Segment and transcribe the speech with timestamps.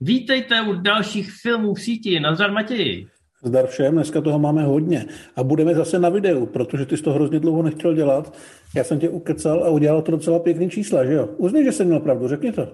[0.00, 2.20] Vítejte u dalších filmů v síti.
[2.20, 3.06] Nazdar Matěji.
[3.44, 5.04] Zdar všem, dneska toho máme hodně.
[5.36, 8.38] A budeme zase na videu, protože ty jsi to hrozně dlouho nechtěl dělat.
[8.76, 11.28] Já jsem tě ukecal a udělal to docela pěkný čísla, že jo?
[11.36, 12.68] Uznej, že jsem měl pravdu, řekni to.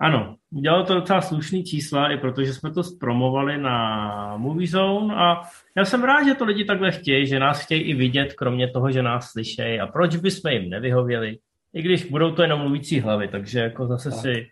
[0.00, 5.42] Ano, dělalo to docela slušný čísla, i protože jsme to zpromovali na Movie Zone a
[5.76, 8.90] já jsem rád, že to lidi takhle chtějí, že nás chtějí i vidět, kromě toho,
[8.90, 11.38] že nás slyšejí a proč bychom jim nevyhověli,
[11.74, 14.18] i když budou to jenom mluvící hlavy, takže jako zase tak.
[14.18, 14.46] si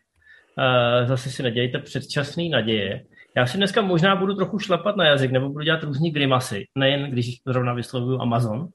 [1.05, 3.05] zase si nedějte předčasný naděje.
[3.37, 7.11] Já si dneska možná budu trochu šlapat na jazyk, nebo budu dělat různý grimasy, nejen
[7.11, 8.69] když zrovna vyslovuju Amazon.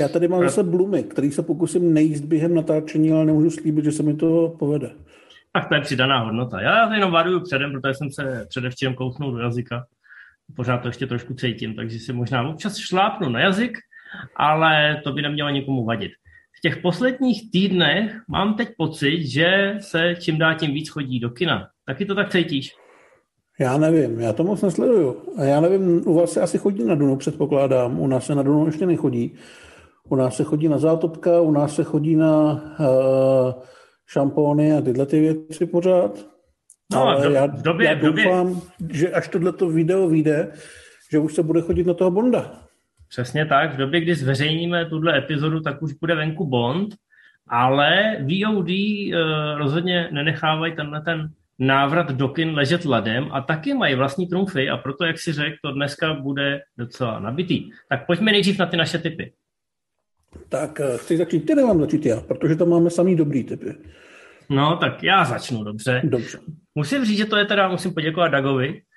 [0.00, 3.92] Já tady mám zase blumy, který se pokusím nejíst během natáčení, ale nemůžu slíbit, že
[3.92, 4.90] se mi to povede.
[5.52, 6.60] Tak to je přidaná hodnota.
[6.60, 9.84] Já to jenom varuju předem, protože jsem se předevčírem kousnul do jazyka.
[10.56, 13.78] Pořád to ještě trošku cítím, takže si možná občas šlápnu na jazyk,
[14.36, 16.12] ale to by nemělo nikomu vadit.
[16.60, 21.30] V těch posledních týdnech mám teď pocit, že se čím dál tím víc chodí do
[21.30, 21.68] kina.
[21.86, 22.70] Taky to tak cítíš?
[23.60, 25.16] Já nevím, já to moc nesleduju.
[25.36, 28.00] A já nevím, u vás se asi chodí na Dunu, předpokládám.
[28.00, 29.34] U nás se na Dunu ještě nechodí.
[30.08, 33.62] U nás se chodí na zátopka, u nás se chodí na uh,
[34.06, 36.26] šampóny a tyhle ty věci pořád.
[36.92, 38.98] No, Ale do, já, v době, já doufám, době...
[38.98, 40.52] že až tohleto video vyjde,
[41.12, 42.69] že už se bude chodit na toho Bonda.
[43.10, 43.74] Přesně tak.
[43.74, 46.94] V době, kdy zveřejníme tuhle epizodu, tak už bude venku Bond,
[47.48, 49.14] ale VOD eh,
[49.58, 54.76] rozhodně nenechávají tenhle ten návrat do kin ležet ladem a taky mají vlastní trumfy a
[54.76, 57.70] proto, jak si řekl, to dneska bude docela nabitý.
[57.88, 59.32] Tak pojďme nejdřív na ty naše typy.
[60.48, 63.74] Tak eh, chci začít, ty nemám začít já, protože tam máme samý dobrý typy.
[64.50, 66.00] No, tak já začnu, dobře.
[66.04, 66.38] Dobře.
[66.74, 68.89] Musím říct, že to je teda, musím poděkovat Dagovi, eh,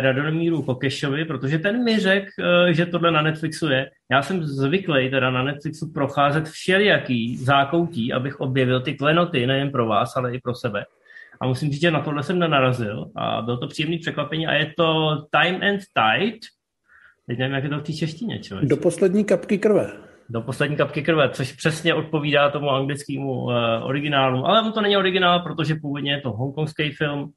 [0.00, 3.90] Radomíru Kokešovi, protože ten mi řekl, eh, že tohle na Netflixu je.
[4.10, 9.86] Já jsem zvyklý teda na Netflixu procházet všelijaký zákoutí, abych objevil ty klenoty nejen pro
[9.86, 10.84] vás, ale i pro sebe.
[11.40, 14.72] A musím říct, že na tohle jsem nenarazil a bylo to příjemný překvapení a je
[14.76, 16.38] to Time and Tide.
[17.26, 18.70] Teď nevím, jak je to v té češtině, člověk.
[18.70, 19.92] Do poslední kapky krve.
[20.28, 23.52] Do poslední kapky krve, což přesně odpovídá tomu anglickému uh,
[23.82, 24.46] originálu.
[24.46, 27.32] Ale to není originál, protože původně je to hongkongský film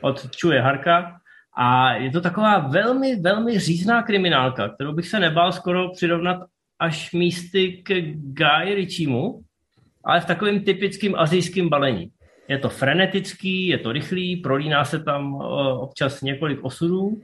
[0.00, 1.20] od Chue Harka.
[1.56, 6.36] A je to taková velmi, velmi řízná kriminálka, kterou bych se nebál skoro přirovnat
[6.78, 9.40] až místy k Guy Ritchiemu,
[10.04, 12.10] ale v takovém typickém azijském balení.
[12.48, 17.20] Je to frenetický, je to rychlý, prolíná se tam eh, občas několik osudů.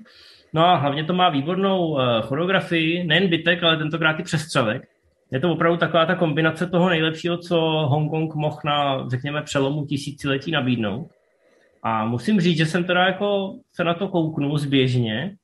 [0.52, 4.82] No a hlavně to má výbornou eh, choreografii, nejen bytek, ale tentokrát i přestřelek.
[5.32, 7.56] Je to opravdu taková ta kombinace toho nejlepšího, co
[7.90, 11.10] Hongkong mohl na, řekněme, přelomu tisíciletí nabídnout.
[11.82, 15.36] A musím říct, že jsem teda jako se na to kouknul zběžně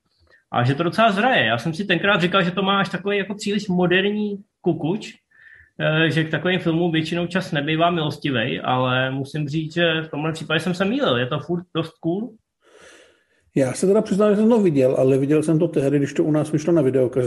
[0.52, 1.46] a že to docela zraje.
[1.46, 5.12] Já jsem si tenkrát říkal, že to má až takový jako příliš moderní kukuč,
[5.80, 10.32] Eh, že k takovým filmům většinou čas nebývá milostivý, ale musím říct, že v tomhle
[10.32, 11.16] případě jsem se mýlil.
[11.16, 12.34] Je to furt dost cool.
[13.56, 16.24] Já se teda přiznám, že jsem to viděl, ale viděl jsem to tehdy, když to
[16.24, 16.82] u nás vyšlo na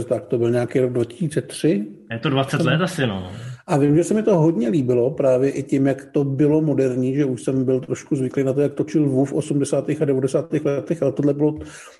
[0.08, 1.86] tak To byl nějaký rok 2003.
[2.10, 3.32] Je to 20 let asi, no.
[3.70, 7.14] A vím, že se mi to hodně líbilo, právě i tím, jak to bylo moderní,
[7.14, 9.88] že už jsem byl trošku zvyklý na to, jak točil Wu v 80.
[9.88, 10.52] a 90.
[10.52, 11.58] letech, ale tohle bylo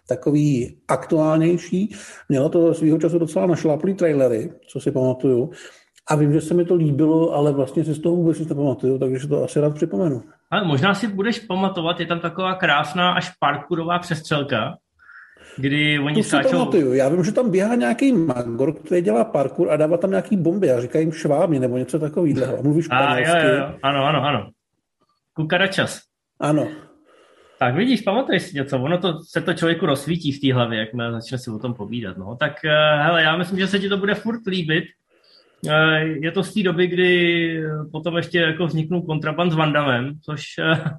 [0.08, 1.94] takový aktuálnější.
[2.28, 5.50] Mělo to svýho času docela našláplý trailery, co si pamatuju.
[6.10, 9.28] A vím, že se mi to líbilo, ale vlastně si z toho vůbec nepamatuju, takže
[9.28, 10.22] to asi rád připomenu.
[10.50, 14.76] Ale možná si budeš pamatovat, je tam taková krásná až parkourová přestřelka,
[15.56, 16.92] kdy oni skáčou...
[16.92, 20.70] Já vím, že tam běhá nějaký magor, který dělá parkour a dává tam nějaký bomby
[20.70, 22.58] a říká jim švámy nebo něco takového.
[22.58, 23.46] A mluvíš španělsky.
[23.46, 23.74] jo, jo.
[23.82, 24.50] Ano, ano, ano.
[25.34, 26.00] Kukaračas.
[26.40, 26.68] Ano.
[27.58, 30.88] Tak vidíš, pamatuješ si něco, ono to, se to člověku rozsvítí v té hlavě, jak
[31.12, 32.16] začne si o tom povídat.
[32.16, 32.36] No.
[32.36, 34.84] Tak uh, hele, já myslím, že se ti to bude furt líbit,
[35.68, 37.62] Eh, je to z té doby, kdy
[37.92, 40.90] potom ještě jako vzniknul kontraband s Vandamem, což eh,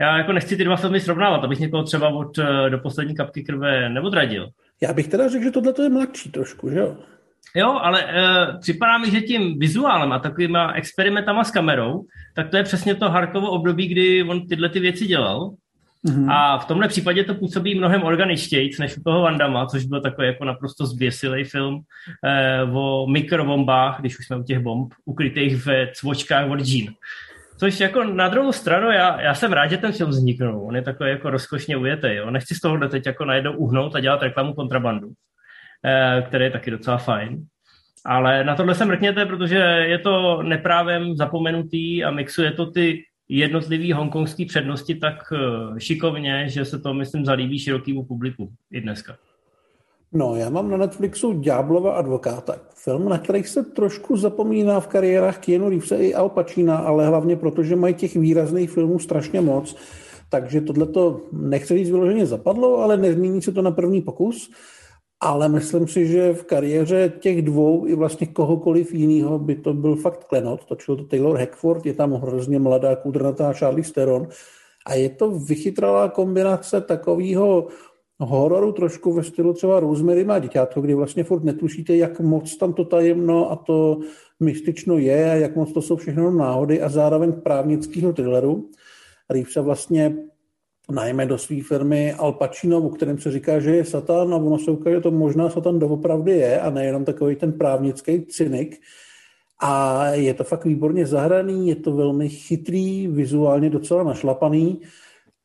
[0.00, 3.42] já jako nechci ty dva filmy srovnávat, abych někoho třeba od eh, do poslední kapky
[3.42, 4.48] krve neodradil.
[4.82, 6.96] Já bych teda řekl, že tohle je mladší trošku, že jo?
[7.54, 12.04] Jo, ale uh, připadá mi, že tím vizuálem a takovýma experimentama s kamerou,
[12.34, 15.54] tak to je přesně to Harkovo období, kdy on tyhle ty věci dělal.
[16.06, 16.32] Mm-hmm.
[16.32, 20.26] A v tomhle případě to působí mnohem organičtějc než u toho Vandama, což byl takový
[20.26, 21.80] jako naprosto zběsilý film
[22.24, 26.94] eh, o mikrobombách, když už jsme u těch bomb, ukrytých ve cvočkách od Jean.
[27.58, 30.66] Což jako na druhou stranu, já, já jsem rád, že ten film vzniknul.
[30.66, 32.14] On je takový jako rozkošně ujetý.
[32.14, 32.30] Jo.
[32.30, 35.08] Nechci z toho teď jako najednou uhnout a dělat reklamu kontrabandu,
[35.84, 37.44] eh, který je taky docela fajn.
[38.06, 39.56] Ale na tohle se mrkněte, protože
[39.86, 46.64] je to neprávem zapomenutý a mixuje to ty jednotlivý hongkongský přednosti tak eh, šikovně, že
[46.64, 49.16] se to, myslím, zalíbí širokému publiku i dneska.
[50.12, 52.56] No, já mám na Netflixu Ďáblova advokáta.
[52.74, 57.36] Film, na který se trošku zapomíná v kariérách Keanu Reevese i Al Pacina, ale hlavně
[57.36, 59.76] proto, že mají těch výrazných filmů strašně moc,
[60.30, 64.50] takže tohle to nechci říct vyloženě zapadlo, ale nezmíní se to na první pokus.
[65.20, 69.96] Ale myslím si, že v kariéře těch dvou i vlastně kohokoliv jiného by to byl
[69.96, 70.64] fakt klenot.
[70.64, 74.28] Točil to Taylor Hackford, je tam hrozně mladá, kudrnatá Charlie Steron.
[74.86, 77.66] A je to vychytralá kombinace takového
[78.20, 82.72] hororu trošku ve stylu třeba Rosemary má děťátko, kdy vlastně furt netušíte, jak moc tam
[82.72, 84.00] to tajemno a to
[84.40, 88.70] mystično je a jak moc to jsou všechno náhody a zároveň právnického thrilleru.
[89.30, 90.16] Reeves se vlastně
[90.90, 94.58] najme do své firmy Al Pacino, o kterém se říká, že je satan a ono
[94.58, 98.80] se ukáže, že to možná satan doopravdy je a nejenom takový ten právnický cynik.
[99.60, 104.80] A je to fakt výborně zahraný, je to velmi chytrý, vizuálně docela našlapaný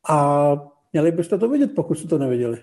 [0.08, 0.56] a
[0.94, 2.58] měli byste to vidět, pokud jste to neviděli.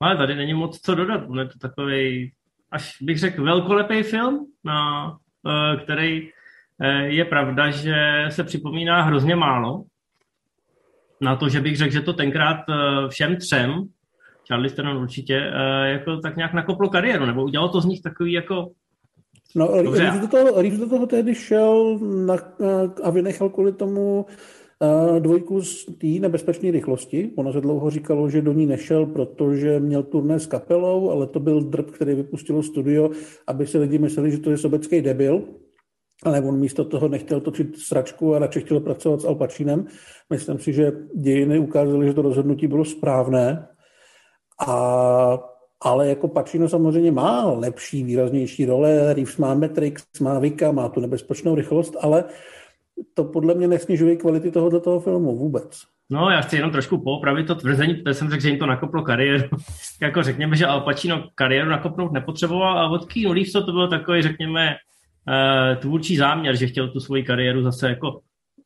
[0.00, 2.32] Ale tady není moc co dodat, je to takový,
[2.70, 5.10] až bych řekl, velkolepý film, na,
[5.46, 6.28] eh, který
[6.80, 9.84] eh, je pravda, že se připomíná hrozně málo,
[11.20, 13.84] na to, že bych řekl, že to tenkrát eh, všem třem,
[14.48, 15.52] Charlie Theron určitě,
[15.84, 18.70] jako tak nějak nakoplo kariéru, nebo udělalo to z nich takový jako
[19.54, 22.34] No, Reeves do, toho, Reeves do toho tehdy šel na,
[23.04, 24.26] a vynechal kvůli tomu
[25.18, 27.30] dvojku z té nebezpečné rychlosti.
[27.36, 31.40] Ono se dlouho říkalo, že do ní nešel, protože měl turné s kapelou, ale to
[31.40, 33.10] byl drb, který vypustilo studio,
[33.46, 35.42] aby si lidi mysleli, že to je sobecký debil.
[36.22, 39.86] Ale on místo toho nechtěl točit sračku a radši chtěl pracovat s Al Pacinem.
[40.30, 43.68] Myslím si, že dějiny ukázaly, že to rozhodnutí bylo správné.
[44.66, 45.38] A
[45.80, 51.00] ale jako Pacino samozřejmě má lepší, výraznější role, Reeves má Matrix, má Vika, má tu
[51.00, 52.24] nebezpečnou rychlost, ale
[53.14, 55.82] to podle mě nesnižuje kvality tohoto toho filmu vůbec.
[56.10, 59.02] No, já chci jenom trošku poopravit to tvrzení, protože jsem řekl, že jim to nakoplo
[59.02, 59.48] kariéru.
[60.02, 64.22] jako řekněme, že Al Pacino kariéru nakopnout nepotřeboval a od Keanu Reeves to bylo takový,
[64.22, 64.76] řekněme,
[65.28, 68.20] uh, tvůrčí záměr, že chtěl tu svoji kariéru zase jako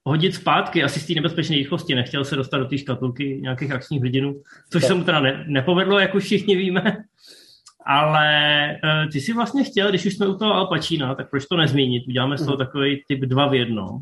[0.04, 4.00] hodit zpátky, asi z té nebezpečné rychlosti, nechtěl se dostat do té škatulky nějakých akčních
[4.00, 4.34] hrdinů,
[4.70, 4.88] což tak.
[4.88, 6.96] se mu teda ne, nepovedlo, jak už všichni víme.
[7.86, 8.28] Ale
[8.84, 11.56] uh, ty si vlastně chtěl, když už jsme u toho Al Pacina, tak proč to
[11.56, 12.06] nezmínit?
[12.08, 12.66] Uděláme z toho mhm.
[12.66, 13.98] takový typ dva v jednom.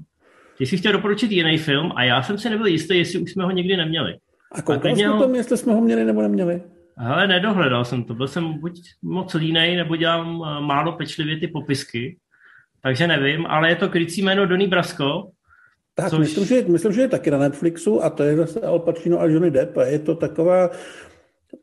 [0.60, 3.44] Ty jsi chtěl doporučit jiný film a já jsem si nebyl jistý, jestli už jsme
[3.44, 4.16] ho někdy neměli.
[4.52, 5.18] A koukal jsi měl...
[5.18, 6.62] tom, jestli jsme ho měli nebo neměli?
[6.96, 8.14] Ale nedohledal jsem to.
[8.14, 12.16] Byl jsem buď moc línej, nebo dělám eh, málo pečlivě ty popisky.
[12.82, 15.30] Takže nevím, ale je to krycí jméno Donny Brasco,
[15.94, 16.18] tak, což...
[16.18, 19.26] myslím, že, myslím, že je taky na Netflixu a to je zase Al Pacino a
[19.26, 20.70] Johnny Depp a je to taková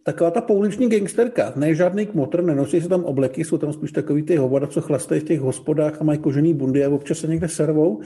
[0.04, 4.24] taková ta pouliční gangsterka, ne žádný kmotr, nenosí se tam obleky, jsou tam spíš takový
[4.24, 7.48] ty hovada, co chlastají v těch hospodách a mají kožený bundy a občas se někde
[7.48, 8.02] servou.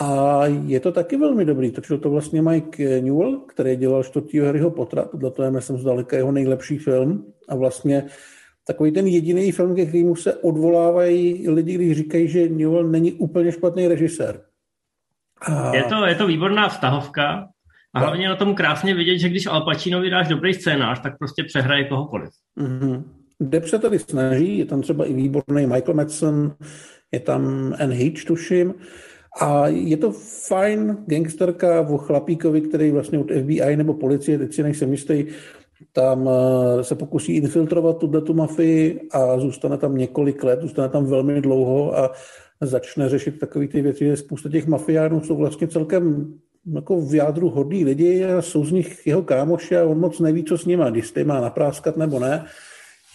[0.00, 1.70] A je to taky velmi dobrý.
[1.70, 6.16] Takže to vlastně Mike Newell, který dělal čtvrtýho Harryho Pottera, tohle to je, myslím, zdaleka
[6.16, 7.32] jeho nejlepší film.
[7.48, 8.04] A vlastně
[8.66, 13.52] takový ten jediný film, ke kterému se odvolávají lidi, když říkají, že Newell není úplně
[13.52, 14.40] špatný režisér.
[15.40, 15.76] A...
[15.76, 17.48] Je, to, je to výborná vztahovka
[17.94, 21.44] a hlavně na tom krásně vidět, že když Al Pacinovi dáš dobrý scénář, tak prostě
[21.44, 22.30] přehraje kohokoliv.
[22.60, 23.02] Mm-hmm.
[23.40, 26.54] Depp se tady snaží, je tam třeba i výborný Michael Madsen,
[27.12, 28.74] je tam Anne Hitch, tuším,
[29.40, 30.12] a je to
[30.48, 35.26] fajn gangsterka o chlapíkovi, který vlastně od FBI nebo policie, teď si nejsem jistý,
[35.92, 41.06] tam eh, se pokusí infiltrovat tuhle tu mafii a zůstane tam několik let, zůstane tam
[41.06, 42.12] velmi dlouho a
[42.60, 46.34] začne řešit takové ty věci, že spousta těch mafiánů jsou vlastně celkem
[46.74, 50.44] jako v jádru hodný lidi a jsou z nich jeho kámoši a on moc neví,
[50.44, 52.44] co s nimi, jestli má napráskat nebo ne,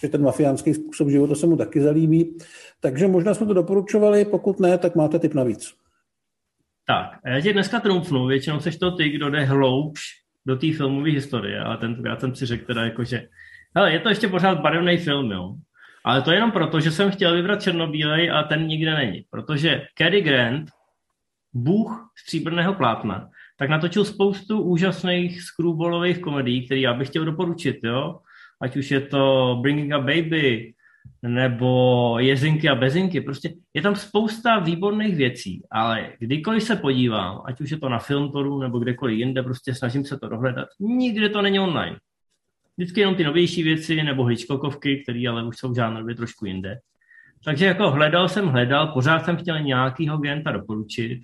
[0.02, 2.36] že ten mafiánský způsob života se mu taky zalíbí.
[2.80, 5.74] Takže možná jsme to doporučovali, pokud ne, tak máte tip navíc.
[6.90, 10.00] Tak, já tě dneska trumfnu, většinou seš to ty, kdo jde hloubš
[10.46, 13.28] do té filmové historie, ale tentokrát jsem si řekl teda jako, že
[13.76, 15.54] hele, je to ještě pořád barevný film, jo.
[16.04, 19.24] Ale to jenom proto, že jsem chtěl vybrat černobílej a ten nikde není.
[19.30, 20.70] Protože Cary Grant,
[21.52, 23.28] bůh stříbrného plátna,
[23.58, 28.18] tak natočil spoustu úžasných screwballových komedií, které já bych chtěl doporučit, jo.
[28.62, 30.74] Ať už je to Bringing a Baby,
[31.22, 33.20] nebo Jezinky a Bezinky.
[33.20, 37.98] Prostě je tam spousta výborných věcí, ale kdykoliv se podívám, ať už je to na
[37.98, 41.96] Filmtoru nebo kdekoliv jinde, prostě snažím se to dohledat, nikde to není online.
[42.76, 46.78] Vždycky jenom ty novější věci nebo Hitchcockovky, které ale už jsou žánrově trošku jinde.
[47.44, 51.22] Takže jako hledal jsem, hledal, pořád jsem chtěl nějakýho genta doporučit.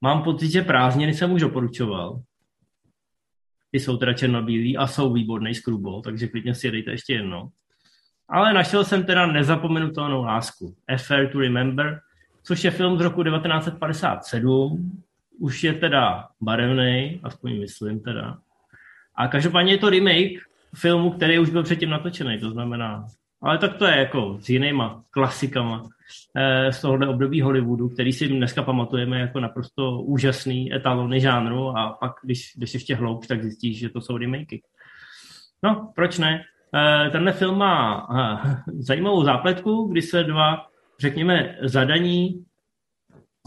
[0.00, 2.22] Mám pocit, že prázdniny jsem už doporučoval.
[3.70, 7.48] Ty jsou teda černobílý a jsou výborný screwball, takže klidně si jedejte ještě jedno.
[8.28, 10.74] Ale našel jsem teda nezapomenutelnou lásku.
[10.88, 12.00] A Fair to Remember,
[12.42, 15.02] což je film z roku 1957.
[15.38, 18.38] Už je teda barevný, aspoň myslím teda.
[19.14, 20.42] A každopádně je to remake
[20.74, 23.06] filmu, který už byl předtím natočený, to znamená.
[23.42, 25.88] Ale tak to je jako s jinýma klasikama.
[26.70, 32.12] z tohohle období Hollywoodu, který si dneska pamatujeme jako naprosto úžasný etalony žánru a pak,
[32.22, 34.62] když, když ještě hloubš, tak zjistíš, že to jsou remakey.
[35.62, 36.44] No, proč ne?
[37.12, 38.08] Tenhle film má
[38.78, 40.66] zajímavou zápletku, kdy se dva,
[41.00, 42.44] řekněme, zadaní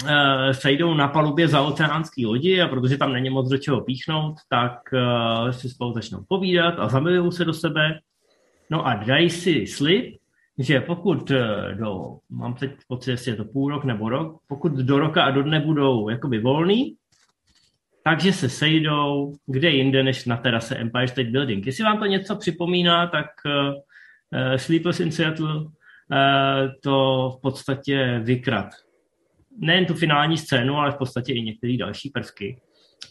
[0.03, 0.09] uh,
[0.51, 4.79] sejdou na palubě za oceánský lodi a protože tam není moc do čeho píchnout, tak
[5.51, 7.99] si spolu začnou povídat a zamilují se do sebe.
[8.69, 10.15] No a dají si slib,
[10.57, 11.31] že pokud
[11.73, 15.31] do, mám teď pocit, jestli je to půl rok nebo rok, pokud do roka a
[15.31, 16.95] do dne budou jakoby volný,
[18.07, 21.65] takže se sejdou kde jinde než na terase Empire State Building.
[21.65, 25.69] Jestli vám to něco připomíná, tak uh, Sleepless in Seattle uh,
[26.83, 28.65] to v podstatě vykrad
[29.57, 32.57] nejen tu finální scénu, ale v podstatě i některé další prvky.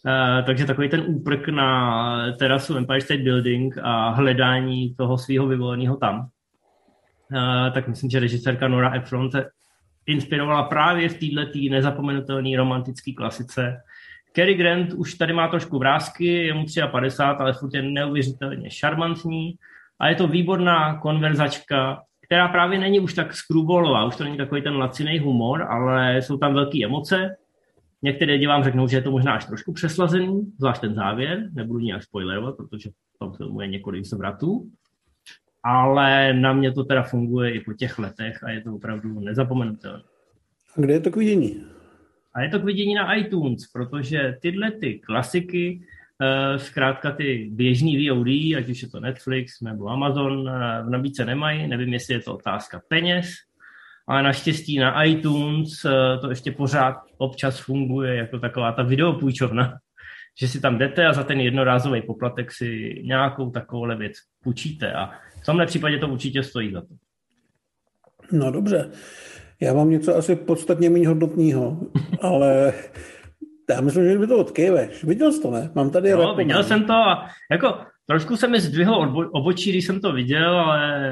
[0.07, 5.97] Uh, takže takový ten úprk na terasu Empire State Building a hledání toho svého vyvoleného
[5.97, 6.21] tam.
[6.21, 9.51] Uh, tak myslím, že režisérka Nora Ephron se
[10.07, 13.77] inspirovala právě v této nezapomenutelné romantické klasice.
[14.37, 19.55] Cary Grant už tady má trošku vrázky, je mu 53, ale furt je neuvěřitelně šarmantní
[19.99, 24.63] a je to výborná konverzačka která právě není už tak skrůbolová, už to není takový
[24.63, 27.37] ten laciný humor, ale jsou tam velké emoce.
[28.03, 31.81] Některé lidi vám řeknou, že je to možná až trošku přeslazený, zvlášť ten závěr, nebudu
[31.81, 34.71] nějak spoilerovat, protože v tom filmu je několik zvratů,
[35.63, 40.03] ale na mě to teda funguje i po těch letech a je to opravdu nezapomenutelné.
[40.77, 41.65] A kde je to k vidění?
[42.35, 45.81] A je to k vidění na iTunes, protože tyhle ty klasiky
[46.23, 48.27] Eh, zkrátka ty běžný VOD,
[48.57, 51.69] ať už je to Netflix nebo Amazon, eh, v nabídce nemají.
[51.69, 53.27] Nevím, jestli je to otázka peněz,
[54.07, 59.75] ale naštěstí na iTunes eh, to ještě pořád občas funguje jako taková ta videopůjčovna,
[60.41, 64.13] že si tam jdete a za ten jednorázový poplatek si nějakou takovou věc
[64.43, 65.11] půjčíte a
[65.43, 66.95] v tomhle případě to určitě stojí za to.
[68.33, 68.91] No dobře.
[69.65, 71.79] Já mám něco asi podstatně méně hodnotného,
[72.21, 72.73] ale
[73.71, 75.05] já myslím, že by to odkýveš.
[75.05, 75.71] Viděl jsi to, ne?
[75.75, 77.75] Mám tady no, viděl jsem to a jako
[78.07, 81.05] trošku se mi zdvihl obočí, když jsem to viděl, ale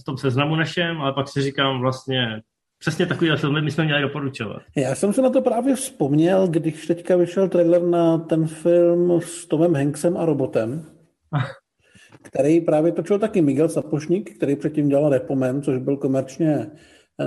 [0.00, 2.42] v tom seznamu našem, ale pak si říkám vlastně,
[2.78, 4.62] přesně takový filmy my jsme měli doporučovat.
[4.76, 9.46] Já jsem se na to právě vzpomněl, když teďka vyšel trailer na ten film s
[9.46, 10.84] Tomem Hanksem a robotem,
[12.22, 16.70] který právě točil taky Miguel Sapošník, který předtím dělal Repomen, což byl komerčně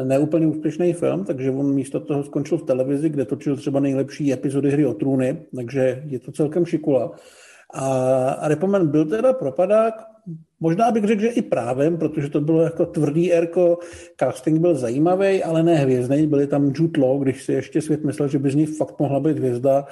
[0.03, 4.71] neúplně úspěšný film, takže on místo toho skončil v televizi, kde točil třeba nejlepší epizody
[4.71, 7.11] hry o trůny, takže je to celkem šikula.
[7.73, 9.93] A Repomen byl teda propadák,
[10.59, 13.77] možná bych řekl, že i právem, protože to bylo jako tvrdý erko,
[14.19, 18.27] casting byl zajímavý, ale ne hvězdný, byli tam Jude Law, když si ještě svět myslel,
[18.27, 19.85] že by z ní fakt mohla být hvězda,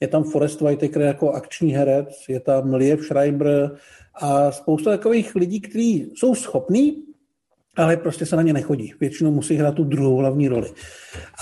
[0.00, 3.70] je tam Forest Whitaker jako akční herec, je tam Liev Schreiber
[4.14, 7.04] a spousta takových lidí, kteří jsou schopní
[7.76, 8.94] ale prostě se na ně nechodí.
[9.00, 10.70] Většinou musí hrát tu druhou hlavní roli.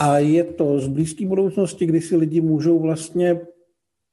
[0.01, 3.41] A je to z blízké budoucnosti, kdy si lidi můžou vlastně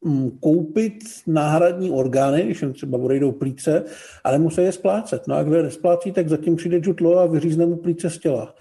[0.06, 3.84] mm, koupit náhradní orgány, když jim třeba odejdou plíce,
[4.24, 5.28] ale musí je splácet.
[5.28, 8.56] No a kdo je nesplácí, tak zatím přijde Jutlo a vyřízne mu plíce z těla.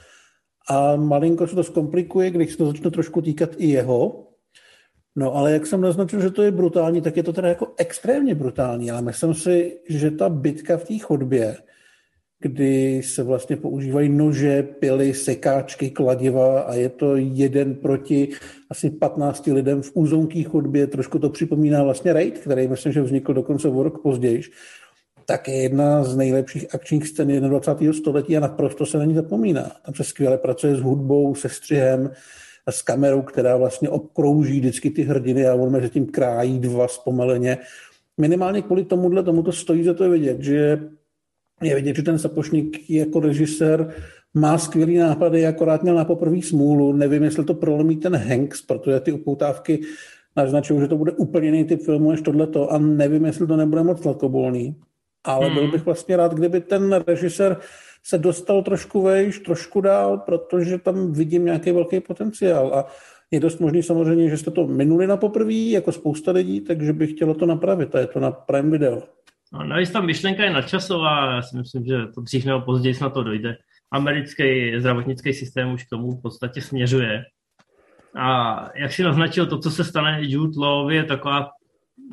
[0.71, 4.25] A malinko se to zkomplikuje, když se to začne trošku týkat i jeho.
[5.17, 8.35] No ale jak jsem naznačil, že to je brutální, tak je to teda jako extrémně
[8.35, 8.91] brutální.
[8.91, 11.57] Ale myslím si, že ta bitka v té chodbě
[12.41, 18.29] kdy se vlastně používají nože, pily, sekáčky, kladiva a je to jeden proti
[18.71, 20.87] asi 15 lidem v úzonké chodbě.
[20.87, 24.43] Trošku to připomíná vlastně Raid, který myslím, že vznikl dokonce o rok později.
[25.27, 27.93] Tak je jedna z nejlepších akčních scén 21.
[27.93, 29.71] století a naprosto se na ní zapomíná.
[29.85, 32.11] Tam se skvěle pracuje s hudbou, se střihem,
[32.71, 37.59] s kamerou, která vlastně obkrouží vždycky ty hrdiny a on mezi tím krájí dva zpomaleně.
[38.21, 40.81] Minimálně kvůli tomuhle tomu to stojí za to vidět, že
[41.63, 43.95] je vidět, že ten Sapošník jako režisér
[44.35, 46.93] má skvělý nápady, akorát měl na poprvé smůlu.
[46.93, 49.81] Nevím, jestli to prolomí ten Hanks, protože ty upoutávky
[50.37, 53.83] naznačují, že to bude úplně jiný typ filmu než tohleto a nevím, jestli to nebude
[53.83, 54.77] moc tlakobolný.
[55.25, 55.55] Ale hmm.
[55.55, 57.57] byl bych vlastně rád, kdyby ten režisér
[58.05, 62.87] se dostal trošku vejš, trošku dál, protože tam vidím nějaký velký potenciál a
[63.31, 67.11] je dost možný samozřejmě, že jste to minuli na poprví, jako spousta lidí, takže bych
[67.11, 69.03] chtělo to napravit a je to na Prime Video.
[69.53, 73.11] No, navíc ta myšlenka je nadčasová, já si myslím, že to dřív nebo později na
[73.11, 73.57] to dojde.
[73.93, 77.25] Americký zdravotnický systém už k tomu v podstatě směřuje.
[78.17, 81.49] A jak si naznačil, to, co se stane Jude Law, je taková,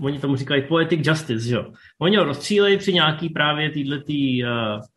[0.02, 1.72] oni tomu říkají poetic justice, že jo.
[2.00, 4.50] Oni ho rozstřílejí při nějaký právě týhle tý, uh,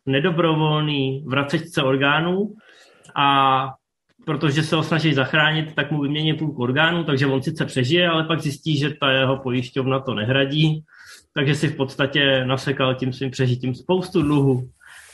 [0.05, 2.53] nedobrovolný vracečce orgánů
[3.15, 3.69] a
[4.25, 8.23] protože se ho snaží zachránit, tak mu vymění půlku orgánů, takže on sice přežije, ale
[8.23, 10.83] pak zjistí, že ta jeho pojišťovna to nehradí
[11.39, 14.69] takže si v podstatě nasekal tím svým přežitím spoustu dluhu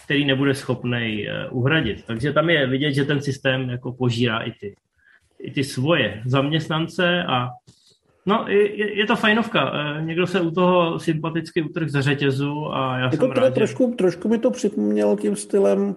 [0.05, 2.03] který nebude schopný uhradit.
[2.07, 4.75] Takže tam je vidět, že ten systém jako požírá i ty,
[5.39, 7.49] i ty svoje zaměstnance a
[8.25, 9.71] No, je, je to fajnovka.
[10.01, 13.89] Někdo se u toho sympaticky utrh ze řetězu a já je to jsem rád, trošku,
[13.89, 13.95] že...
[13.95, 15.95] trošku mi to připomnělo tím stylem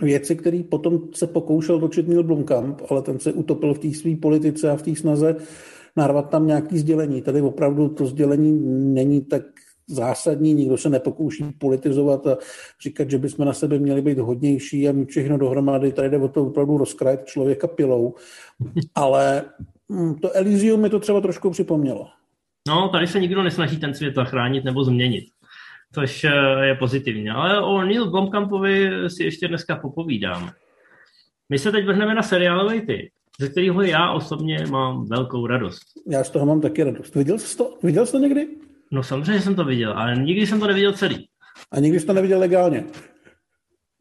[0.00, 4.16] věci, který potom se pokoušel točit Neil Blomkamp, ale ten se utopil v té své
[4.16, 5.36] politice a v té snaze
[5.96, 7.22] narvat tam nějaký sdělení.
[7.22, 8.60] Tady opravdu to sdělení
[8.94, 9.42] není tak
[9.86, 12.36] zásadní, nikdo se nepokouší politizovat a
[12.82, 15.92] říkat, že bychom na sebe měli být hodnější a mít všechno dohromady.
[15.92, 18.14] Tady jde o to opravdu rozkrajit člověka pilou.
[18.94, 19.44] Ale
[19.92, 22.06] hm, to Elysium mi to třeba trošku připomnělo.
[22.68, 25.24] No, tady se nikdo nesnaží ten svět zachránit nebo změnit
[25.96, 27.30] což eh, je pozitivní.
[27.30, 30.52] Ale o Neil Blomkampovi si ještě dneska popovídáme.
[31.48, 35.82] My se teď vrhneme na seriálový typ, ze kterého já osobně mám velkou radost.
[36.10, 37.14] Já z toho mám taky radost.
[37.14, 37.78] Viděl jsi to?
[37.82, 38.48] Viděl jsi to někdy?
[38.92, 41.28] No samozřejmě jsem to viděl, ale nikdy jsem to neviděl celý.
[41.72, 42.84] A nikdy jsi to neviděl legálně?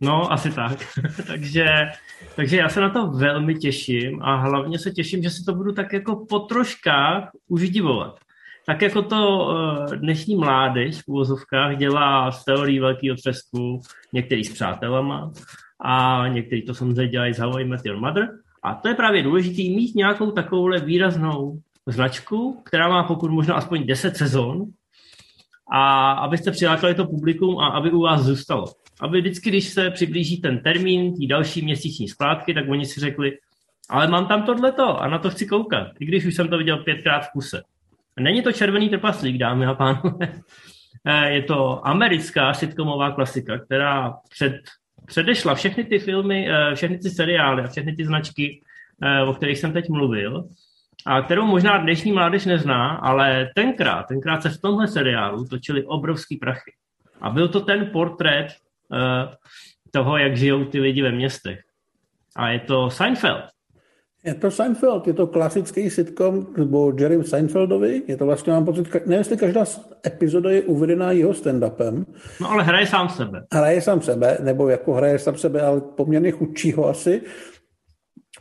[0.01, 0.77] No, asi tak.
[1.27, 1.65] takže,
[2.35, 5.73] takže já se na to velmi těším a hlavně se těším, že si to budu
[5.73, 8.15] tak jako po troškách už divovat
[8.65, 13.81] tak jako to eh, dnešní mládež v úvozovkách dělá z teorií velkého třesku
[14.13, 15.31] některý s přátelama
[15.81, 18.29] a některý to samozřejmě dělají z How I Met Your Mother.
[18.65, 23.85] A to je právě důležité mít nějakou takovouhle výraznou značku, která má pokud možno aspoň
[23.85, 24.65] 10 sezon
[25.71, 28.65] a abyste přilákali to publikum a aby u vás zůstalo.
[29.01, 33.37] Aby vždycky, když se přiblíží ten termín, tí další měsíční splátky, tak oni si řekli,
[33.89, 36.77] ale mám tam tohleto a na to chci koukat, i když už jsem to viděl
[36.77, 37.61] pětkrát v kuse.
[38.19, 40.17] Není to červený trpaslík, dámy a pánové.
[41.07, 44.53] Eh, je to americká sitcomová klasika, která před,
[45.05, 48.61] předešla všechny ty filmy, eh, všechny ty seriály a všechny ty značky,
[49.01, 50.47] eh, o kterých jsem teď mluvil,
[51.05, 56.37] a kterou možná dnešní mládež nezná, ale tenkrát, tenkrát se v tomhle seriálu točili obrovský
[56.37, 56.71] prachy.
[57.21, 58.47] A byl to ten portrét
[59.91, 61.59] toho, jak žijou ty lidi ve městech.
[62.35, 63.54] A je to Seinfeld.
[64.25, 68.93] Je to Seinfeld, je to klasický sitcom nebo Jerry Seinfeldovi, je to vlastně, mám pocit,
[68.93, 69.65] nevím, jestli každá
[70.05, 72.05] epizoda je uvedená jeho stand-upem.
[72.41, 73.43] No ale hraje sám sebe.
[73.53, 77.21] Hraje sám sebe, nebo jako hraje sám sebe, ale poměrně chudšího asi.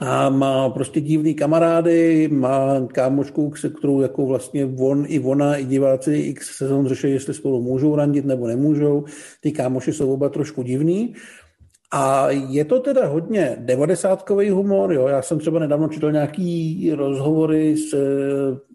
[0.00, 5.64] A má prostě divný kamarády, má kámočku, se kterou jako vlastně on i ona, i
[5.64, 9.04] diváci x sezon řeší, jestli spolu můžou randit nebo nemůžou.
[9.40, 11.14] Ty kámoši jsou oba trošku divný.
[11.96, 15.08] A je to teda hodně devadesátkový humor, jo.
[15.08, 17.94] Já jsem třeba nedávno četl nějaký rozhovory s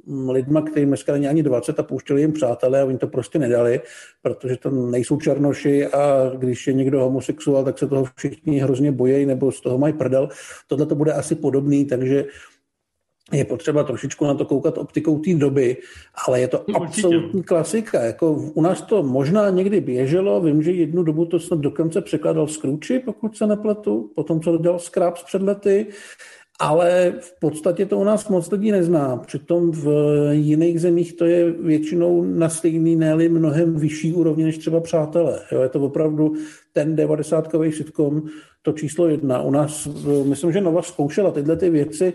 [0.06, 3.40] mm, lidma, kteří dneska není ani 20 a pouštěli jim přátelé a oni to prostě
[3.40, 3.82] nedali,
[4.22, 9.26] protože to nejsou černoši a když je někdo homosexuál, tak se toho všichni hrozně bojejí
[9.26, 10.30] nebo z toho mají prdel.
[10.68, 12.26] Tohle to bude asi podobný, takže
[13.32, 15.78] je potřeba trošičku na to koukat optikou té doby,
[16.28, 16.86] ale je to Určitě.
[16.86, 18.04] absolutní klasika.
[18.04, 22.48] Jako u nás to možná někdy běželo, vím, že jednu dobu to snad dokonce překladal
[22.48, 25.88] Scrooge, pokud se nepletu, potom co dělal Scraps před lety,
[26.62, 29.18] ale v podstatě to u nás moc lidí nezná.
[29.18, 29.88] Přitom v
[30.32, 35.40] jiných zemích to je většinou na stejný, ne mnohem vyšší úrovni než třeba přátelé.
[35.52, 36.34] Jo, je to opravdu
[36.74, 38.22] ten 90 sitcom,
[38.62, 39.42] to číslo jedna.
[39.42, 39.88] U nás,
[40.24, 42.14] myslím, že Nova zkoušela tyhle ty věci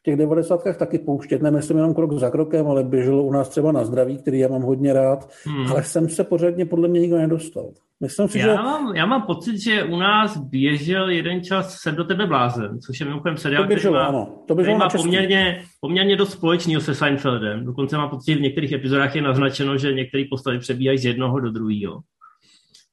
[0.00, 3.72] v těch devadesátkách taky pouštět, nemyslím jenom krok za krokem, ale běželo u nás třeba
[3.72, 5.66] na zdraví, který já mám hodně rád, hmm.
[5.66, 7.70] ale jsem se pořádně podle mě nikdo nedostal.
[8.00, 8.54] Myslím si, já, že...
[8.54, 13.00] mám, já mám pocit, že u nás běžel jeden čas Jsem do tebe blázen, což
[13.00, 14.44] je mimochodem seriál, to běželo, který má, ano.
[14.48, 17.64] To běželo má poměrně, poměrně dost společného se Seinfeldem.
[17.64, 21.40] Dokonce má pocit, že v některých epizodách je naznačeno, že některé postavy přebíhají z jednoho
[21.40, 22.00] do druhého.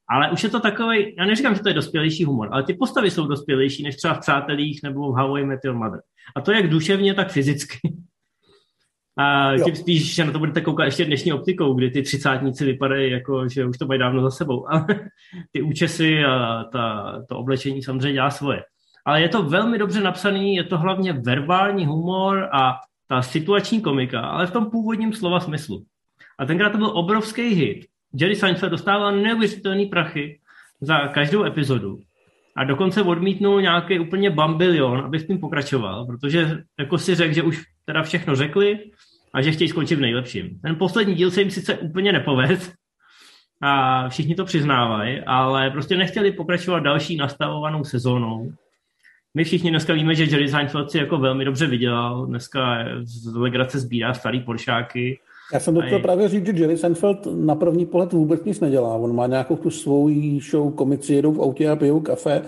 [0.10, 3.12] Ale už je to takový, já neříkám, že to je dospělejší humor, ale ty postavy
[3.12, 6.00] jsou dospělejší než třeba v Přátelích nebo v How I Met Your Mother.
[6.36, 7.80] A to jak duševně, tak fyzicky.
[9.20, 13.12] A tím spíš, že na to budete koukat ještě dnešní optikou, kdy ty třicátníci vypadají
[13.12, 14.70] jako, že už to mají dávno za sebou.
[14.72, 14.86] Ale
[15.52, 18.64] ty účesy a ta, to oblečení samozřejmě dělá svoje.
[19.06, 22.76] Ale je to velmi dobře napsaný, je to hlavně verbální humor a
[23.08, 25.84] ta situační komika, ale v tom původním slova smyslu.
[26.40, 27.86] A tenkrát to byl obrovský hit.
[28.14, 30.40] Jerry Seinfeld dostával neuvěřitelný prachy
[30.82, 32.00] za každou epizodu
[32.58, 37.44] a dokonce odmítnul nějaký úplně bambilion, aby s tím pokračoval, protože jako si řekl, že
[37.44, 38.80] už teda všechno řekli
[39.34, 40.60] a že chtějí skončit v nejlepším.
[40.60, 42.74] Ten poslední díl se jim sice úplně nepoved
[43.62, 48.54] a všichni to přiznávají, ale prostě nechtěli pokračovat další nastavovanou sezónou.
[49.34, 52.26] My všichni dneska víme, že Jerry Seinfeld si jako velmi dobře vydělal.
[52.26, 55.20] Dneska z legrace sbírá starý poršáky
[55.54, 58.96] já jsem to chtěl právě říct, že Jerry Seinfeld na první pohled vůbec nic nedělá.
[58.96, 60.10] On má nějakou tu svou
[60.52, 62.42] show, komici jedou v autě a pijou kafe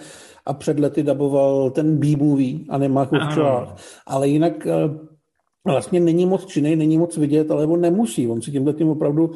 [0.46, 3.12] a před lety daboval ten B-movie a nemá v
[4.08, 4.74] Ale jinak eh,
[5.66, 8.28] vlastně není moc činný, není moc vidět, ale on nemusí.
[8.28, 9.32] On si tímhle tím opravdu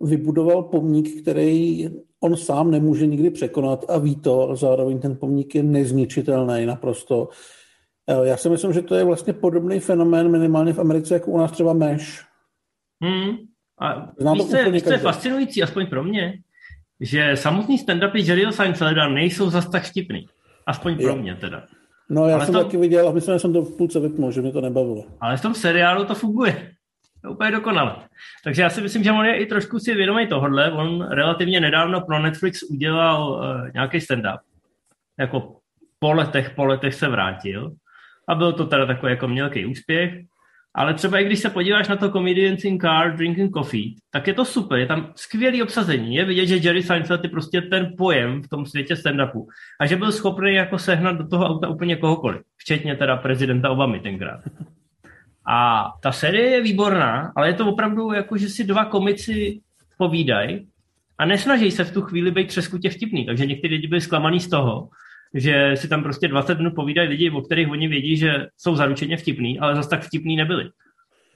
[0.00, 1.88] vybudoval pomník, který
[2.20, 7.28] on sám nemůže nikdy překonat a ví to, a zároveň ten pomník je nezničitelný naprosto.
[8.08, 11.38] Eh, já si myslím, že to je vlastně podobný fenomén minimálně v Americe, jako u
[11.38, 12.33] nás třeba Mesh.
[13.04, 13.36] Hmm.
[13.80, 16.38] A Znám víš, to, víš, co je fascinující, aspoň pro mě,
[17.00, 20.26] že samotný stand-upy Jerryho Seinfelda nejsou zas tak štipný.
[20.66, 21.16] Aspoň pro jo.
[21.16, 21.62] mě teda.
[22.10, 22.64] No já Ale jsem tom...
[22.64, 25.04] taky viděl a myslím, že jsem to v půlce vypnul, že mě to nebavilo.
[25.20, 26.72] Ale v tom seriálu to funguje.
[27.22, 27.96] To úplně dokonale.
[28.44, 30.72] Takže já si myslím, že on je i trošku si vědomý tohohle.
[30.72, 34.38] On relativně nedávno pro Netflix udělal uh, nějaký stand-up.
[35.18, 35.56] Jako
[35.98, 37.72] po letech, po letech se vrátil.
[38.28, 40.24] A byl to teda takový jako mělký úspěch.
[40.74, 44.34] Ale třeba i když se podíváš na to Comedians in Car Drinking Coffee, tak je
[44.34, 46.14] to super, je tam skvělý obsazení.
[46.14, 49.46] Je vidět, že Jerry Seinfeld je prostě ten pojem v tom světě stand-upu.
[49.80, 54.00] A že byl schopný jako sehnat do toho auta úplně kohokoliv, včetně teda prezidenta Obamy
[54.00, 54.40] tenkrát.
[55.46, 59.60] A ta série je výborná, ale je to opravdu jako, že si dva komici
[59.98, 60.66] povídají
[61.18, 63.26] a nesnaží se v tu chvíli být třeskutě vtipný.
[63.26, 64.88] Takže někteří lidi byli zklamaný z toho,
[65.34, 69.16] že si tam prostě 20 minut povídají lidi, o kterých oni vědí, že jsou zaručeně
[69.16, 70.70] vtipný, ale zase tak vtipný nebyli.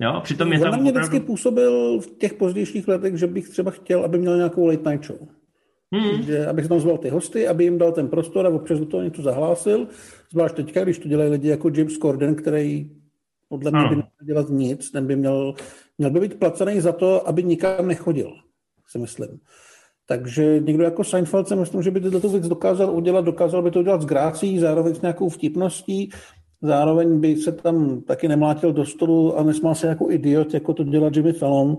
[0.01, 1.09] Jo, přitom je tam mě opravdu...
[1.09, 5.07] vždycky působil v těch pozdějších letech, že bych třeba chtěl, aby měl nějakou late night
[5.07, 5.29] show.
[5.93, 6.23] Hmm.
[6.23, 9.03] Že, abych tam zval ty hosty, aby jim dal ten prostor a občas do toho
[9.03, 9.89] něco zahlásil.
[10.33, 12.91] Zvlášť teďka, když to dělají lidi jako James Corden, který
[13.49, 15.55] podle mě by neměl dělat nic, ten by měl,
[15.99, 18.33] měl by být placený za to, aby nikam nechodil,
[18.87, 19.29] si myslím.
[20.11, 23.79] Takže někdo jako Seinfeld si myslím, že by tyto věc dokázal udělat, dokázal by to
[23.79, 26.11] udělat s grácí, zároveň s nějakou vtipností,
[26.63, 30.85] zároveň by se tam taky nemlátil do stolu a nesmál se jako idiot, jako to
[30.85, 31.77] dělá Jimmy Fallon.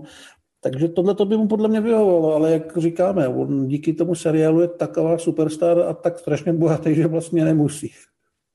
[0.62, 4.60] Takže tohle to by mu podle mě vyhovovalo, ale jak říkáme, on díky tomu seriálu
[4.60, 7.92] je taková superstar a tak strašně bohatý, že vlastně nemusí.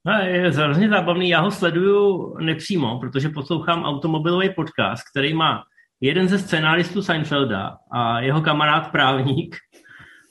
[0.06, 5.64] No, je hrozně zábavný, já ho sleduju nepřímo, protože poslouchám automobilový podcast, který má
[6.06, 9.56] jeden ze scénáristů Seinfelda a jeho kamarád právník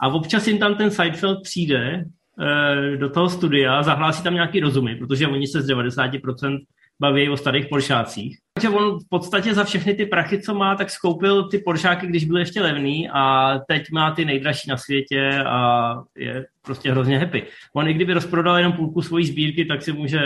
[0.01, 2.05] a občas jim tam ten Seinfeld přijde
[2.41, 6.59] e, do toho studia, zahlásí tam nějaký rozumy, protože oni se z 90%
[7.01, 8.39] baví o starých Poršácích.
[8.55, 12.25] Takže on v podstatě za všechny ty prachy, co má, tak skoupil ty Poršáky, když
[12.25, 17.43] byly ještě levný a teď má ty nejdražší na světě a je prostě hrozně happy.
[17.75, 20.21] On i kdyby rozprodal jenom půlku svojí sbírky, tak si může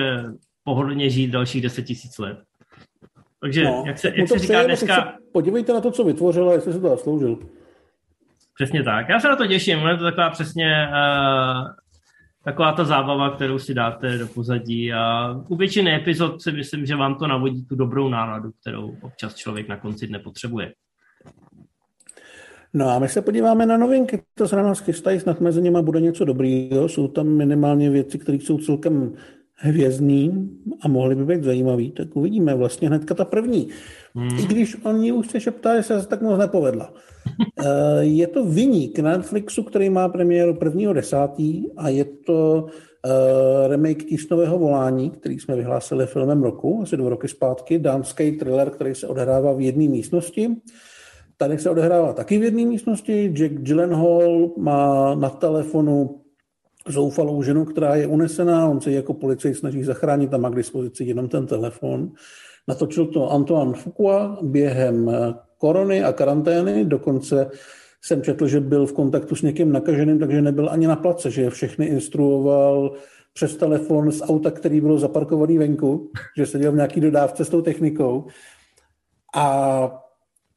[0.64, 2.38] pohodlně žít dalších 10 tisíc let.
[3.40, 4.94] Takže, no, jak se, jak se říká dneska...
[4.94, 7.38] Se podívejte na to, co vytvořil a jestli se to zasloužil.
[8.54, 9.08] Přesně tak.
[9.08, 9.78] Já se na to těším.
[9.78, 11.66] Je to taková přesně uh,
[12.44, 16.96] taková ta zábava, kterou si dáte do pozadí a u většiny epizod si myslím, že
[16.96, 20.72] vám to navodí tu dobrou náladu, kterou občas člověk na konci dne potřebuje.
[22.74, 25.82] No a my se podíváme na novinky, to se na nás chystají, snad mezi nimi
[25.82, 26.88] bude něco dobrýho.
[26.88, 29.12] Jsou tam minimálně věci, které jsou celkem
[29.58, 30.50] hvězdný
[30.82, 33.68] a mohly by být zajímavý, tak uvidíme vlastně hnedka ta první.
[34.14, 34.38] Hmm.
[34.38, 36.92] I když oni už se šeptá, že se tak moc nepovedla.
[37.64, 41.70] Eh, je to Vyník na Netflixu, který má premiéru 1.10.
[41.76, 42.66] a je to
[43.06, 48.70] uh, remake Tísnového volání, který jsme vyhlásili filmem roku, asi dva roky zpátky, dánský thriller,
[48.70, 50.50] který se odehrává v jedné místnosti.
[51.36, 53.32] Tady se odehrává taky v jedné místnosti.
[53.34, 56.20] Jack Gyllenhaal má na telefonu
[56.90, 61.04] zoufalou ženu, která je unesená, on se jako policajt snaží zachránit a má k dispozici
[61.04, 62.12] jenom ten telefon.
[62.68, 65.10] Natočil to Antoine Fuqua během
[65.58, 67.50] korony a karantény, dokonce
[68.02, 71.42] jsem četl, že byl v kontaktu s někým nakaženým, takže nebyl ani na place, že
[71.42, 72.92] je všechny instruoval
[73.32, 77.62] přes telefon z auta, který bylo zaparkovaný venku, že seděl v nějaký dodávce s tou
[77.62, 78.26] technikou.
[79.34, 80.07] A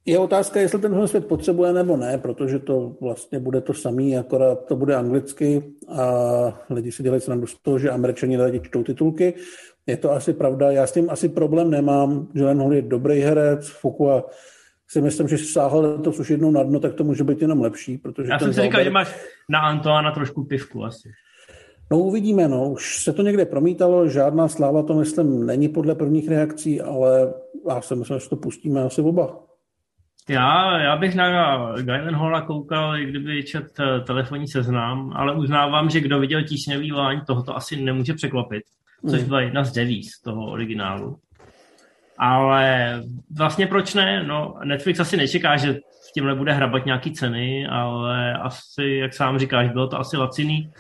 [0.06, 4.66] je otázka, jestli ten svět potřebuje nebo ne, protože to vlastně bude to samý, akorát
[4.66, 6.06] to bude anglicky a
[6.70, 9.34] lidi si dělají srandu z toho, že američani rádi čtou titulky.
[9.88, 12.28] Je to asi pravda, já s tím asi problém nemám.
[12.34, 14.26] Julian je dobrý herec, Fukua
[14.88, 17.98] si myslím, že sáhl to už jednou na dno, tak to může být jenom lepší.
[17.98, 19.16] Protože já jsem si říkal, že máš
[19.50, 21.10] na Antoana trošku pivku asi.
[21.92, 22.72] No uvidíme, no.
[22.72, 27.34] Už se to někde promítalo, žádná sláva to myslím není podle prvních reakcí, ale
[27.70, 29.51] já si myslím, že to pustíme asi oba.
[30.32, 31.26] Já, já bych na
[32.14, 37.22] Halla koukal, i kdyby čet eh, telefonní seznam, ale uznávám, že kdo viděl tísňový láň,
[37.26, 38.64] toho to asi nemůže překvapit,
[39.10, 39.28] což hmm.
[39.28, 41.18] byla jedna z devíz toho originálu.
[42.18, 43.04] Ale
[43.38, 44.24] vlastně proč ne?
[44.24, 49.40] No, Netflix asi nečeká, že v tímhle bude hrabat nějaký ceny, ale asi, jak sám
[49.40, 50.72] říkáš, bylo to asi laciný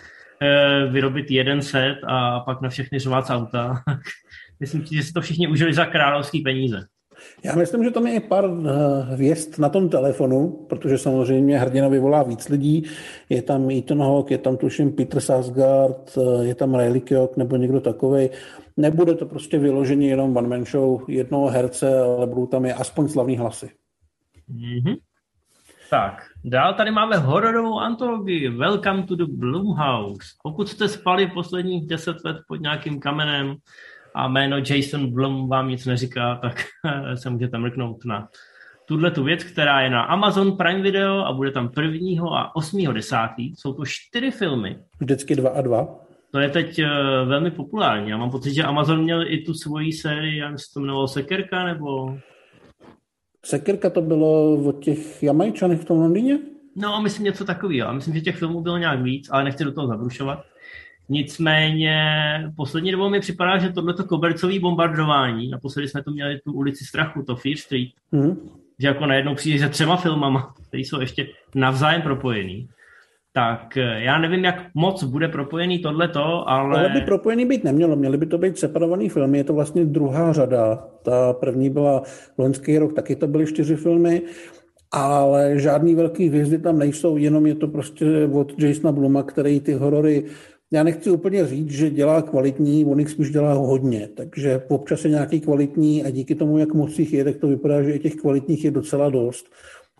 [0.41, 3.83] eh, vyrobit jeden set a pak na všechny řovat auta.
[4.59, 6.87] Myslím si, že si to všichni užili za královský peníze.
[7.43, 12.23] Já myslím, že tam je pár eh, hvězd na tom telefonu, protože samozřejmě hrdina vyvolá
[12.23, 12.83] víc lidí.
[13.29, 17.55] Je tam Ethan Hawke, je tam tuším Peter Sarsgaard, eh, je tam Riley Keough nebo
[17.55, 18.29] někdo takový.
[18.77, 23.07] Nebude to prostě vyloženě jenom one man show jednoho herce, ale budou tam je aspoň
[23.07, 23.69] slavní hlasy.
[24.49, 24.97] Mm-hmm.
[25.89, 30.27] Tak, dál tady máme hororovou antologii Welcome to the Blumhouse.
[30.43, 33.55] Pokud jste spali posledních deset let pod nějakým kamenem
[34.15, 36.63] a jméno Jason Blum vám nic neříká, tak
[37.15, 38.27] se můžete mrknout na
[38.85, 42.93] tuhle tu věc, která je na Amazon Prime Video a bude tam prvního a 8.
[42.93, 43.55] desátý.
[43.55, 44.77] Jsou to čtyři filmy.
[44.99, 45.87] Vždycky dva a dva.
[46.31, 46.85] To je teď uh,
[47.29, 48.09] velmi populární.
[48.09, 51.63] Já mám pocit, že Amazon měl i tu svoji sérii, já myslím, to jmenovalo Sekerka,
[51.63, 52.17] nebo...
[53.45, 56.39] Sekerka to bylo od těch Jamajčanech v tom Londýně?
[56.75, 57.89] No, myslím něco takového.
[57.89, 60.50] A myslím, že těch filmů bylo nějak víc, ale nechci do toho zabrušovat.
[61.09, 61.95] Nicméně
[62.55, 67.23] poslední dobou mi připadá, že tohleto kobercové bombardování, naposledy jsme tu měli tu ulici strachu,
[67.23, 68.49] to Fear Street, mm.
[68.79, 72.67] že jako najednou přijde se třema filmama, které jsou ještě navzájem propojený,
[73.33, 76.79] tak eh, já nevím, jak moc bude propojený tohleto, ale...
[76.79, 80.33] Ale by propojený být nemělo, měly by to být separovaný filmy, je to vlastně druhá
[80.33, 80.87] řada.
[81.03, 82.03] Ta první byla
[82.37, 84.21] loňský rok, taky to byly čtyři filmy,
[84.91, 89.73] ale žádný velký hvězdy tam nejsou, jenom je to prostě od Jasona Bluma, který ty
[89.73, 90.25] horory
[90.71, 95.11] já nechci úplně říct, že dělá kvalitní, on jich spíš dělá hodně, takže občas je
[95.11, 98.15] nějaký kvalitní a díky tomu, jak moc jich je, tak to vypadá, že i těch
[98.15, 99.45] kvalitních je docela dost.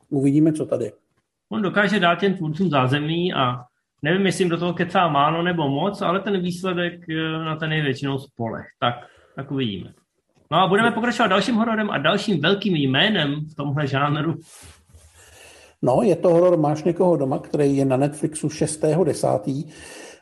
[0.10, 0.92] Uvidíme, co tady.
[1.50, 3.56] On dokáže dát těm tvůrcům zázemí a
[4.02, 7.72] nevím, jestli jim do toho kecá málo nebo moc, ale ten výsledek eh, na ten
[7.72, 8.66] je většinou spolech.
[8.80, 8.96] Tak,
[9.36, 9.94] tak uvidíme.
[10.52, 14.36] No a budeme pokračovat dalším hororem a dalším velkým jménem v tomhle žánru.
[15.82, 19.72] No, je to horor Máš někoho doma, který je na Netflixu 6.10.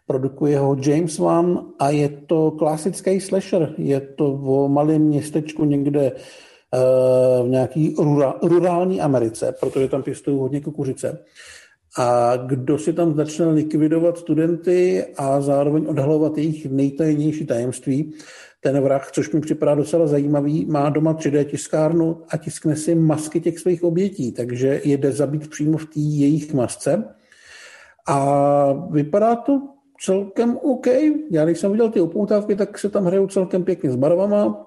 [0.09, 3.73] Produkuje ho James Wan a je to klasický slasher.
[3.77, 6.11] Je to o malém městečku někde
[7.43, 7.95] v nějaký
[8.41, 11.23] rurální Americe, protože tam pěstují hodně kukuřice.
[11.97, 18.13] A kdo si tam začne likvidovat studenty a zároveň odhalovat jejich nejtajnější tajemství,
[18.61, 23.41] ten vrah, což mi připadá docela zajímavý, má doma 3D tiskárnu a tiskne si masky
[23.41, 27.03] těch svých obětí, takže jede zabít přímo v té jejich masce.
[28.07, 29.61] A vypadá to
[30.05, 30.87] celkem OK.
[31.31, 34.65] Já když jsem viděl ty upoutávky, tak se tam hrajou celkem pěkně s barvama.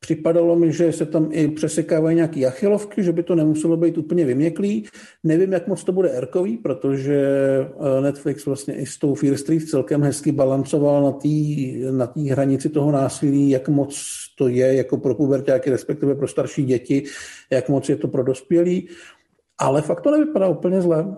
[0.00, 4.24] Připadalo mi, že se tam i přesekávají nějaké achilovky, že by to nemuselo být úplně
[4.24, 4.86] vyměklý.
[5.24, 9.68] Nevím, jak moc to bude erkový, protože eh, Netflix vlastně i s tou Fear Street
[9.68, 11.28] celkem hezky balancoval na té
[11.90, 14.04] na hranici toho násilí, jak moc
[14.38, 17.02] to je jako pro pubertáky, respektive pro starší děti,
[17.50, 18.88] jak moc je to pro dospělí.
[19.58, 21.16] Ale fakt to nevypadá úplně zle.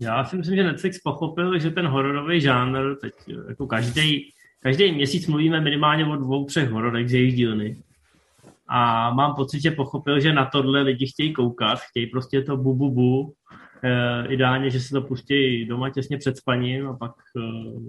[0.00, 3.12] Já si myslím, že Netflix pochopil, že ten hororový žánr, teď
[3.48, 7.76] jako každý každý měsíc mluvíme minimálně o dvou, třech hororech z jejich dílny.
[8.68, 12.74] A mám pocit, že pochopil, že na tohle lidi chtějí koukat, chtějí prostě to bu,
[12.74, 13.32] bu, bu.
[13.82, 17.40] E, ideálně, že se to pustí doma těsně před spaním a pak e,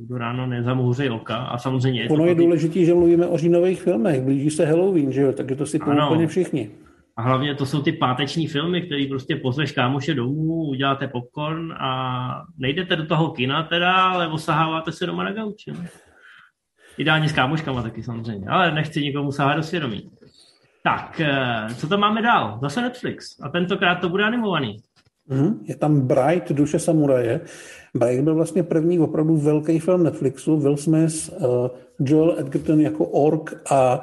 [0.07, 1.37] do ráno nezamouřejí oka.
[1.37, 5.21] A samozřejmě je ono je důležité, že mluvíme o říjnových filmech, blíží se Halloween, že
[5.21, 6.71] jo, takže to si úplně všichni.
[7.17, 12.43] A hlavně to jsou ty páteční filmy, které prostě pozveš kámoše domů, uděláte popcorn a
[12.57, 15.71] nejdete do toho kina teda, ale osaháváte se doma na gauči.
[15.71, 15.89] Ne?
[16.97, 20.11] Ideálně s kámoškama taky samozřejmě, ale nechci nikomu sahat do svědomí.
[20.83, 22.59] Tak, eh, co tam máme dál?
[22.61, 23.41] Zase Netflix.
[23.41, 24.77] A tentokrát to bude animovaný.
[25.27, 27.41] Mm, je tam Bright, Duše samuraje.
[27.93, 30.59] Bright byl vlastně první opravdu velký film Netflixu.
[30.59, 31.67] Will Smith, uh,
[31.99, 34.01] Joel Edgerton jako Ork a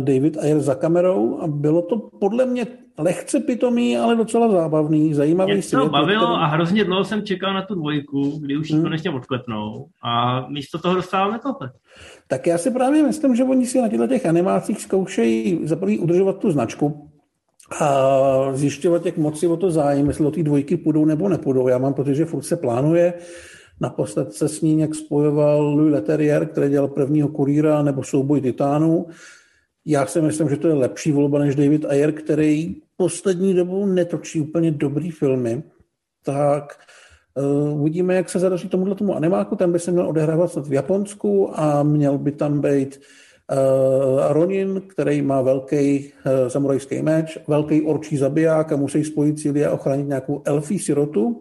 [0.00, 1.38] David Ayer za kamerou.
[1.40, 2.66] A bylo to podle mě
[2.98, 6.42] lehce pitomý, ale docela zábavný, zajímavý Mě to bavilo který...
[6.42, 8.82] a hrozně dlouho jsem čekal na tu dvojku, kdy už hmm.
[8.82, 11.72] konečně odklepnou a místo toho dostáváme tohle.
[12.28, 15.98] Tak já si právě myslím, že oni si na těchto těch animacích zkoušejí za prvý
[15.98, 17.10] udržovat tu značku,
[17.80, 21.68] a zjišťovat, jak moc si o to zájem, jestli o ty dvojky půjdou nebo nepůjdou.
[21.68, 23.14] Já mám pocit, že furt se plánuje.
[23.80, 29.06] Naposled se s ní nějak spojoval Louis Leterrier, který dělal prvního kurýra nebo souboj titánů.
[29.88, 34.40] Já si myslím, že to je lepší volba než David Ayer, který poslední dobou netočí
[34.40, 35.62] úplně dobrý filmy.
[36.24, 36.78] Tak
[37.34, 39.56] uh, uvidíme, jak se zadaří tomuhle tomu animáku.
[39.56, 43.00] Ten by se měl odehrávat snad v Japonsku a měl by tam být
[43.52, 49.64] uh, Ronin, který má velký uh, samurajský meč, velký orčí zabiják a musí spojit síly
[49.64, 51.40] a ochránit nějakou elfí sirotu.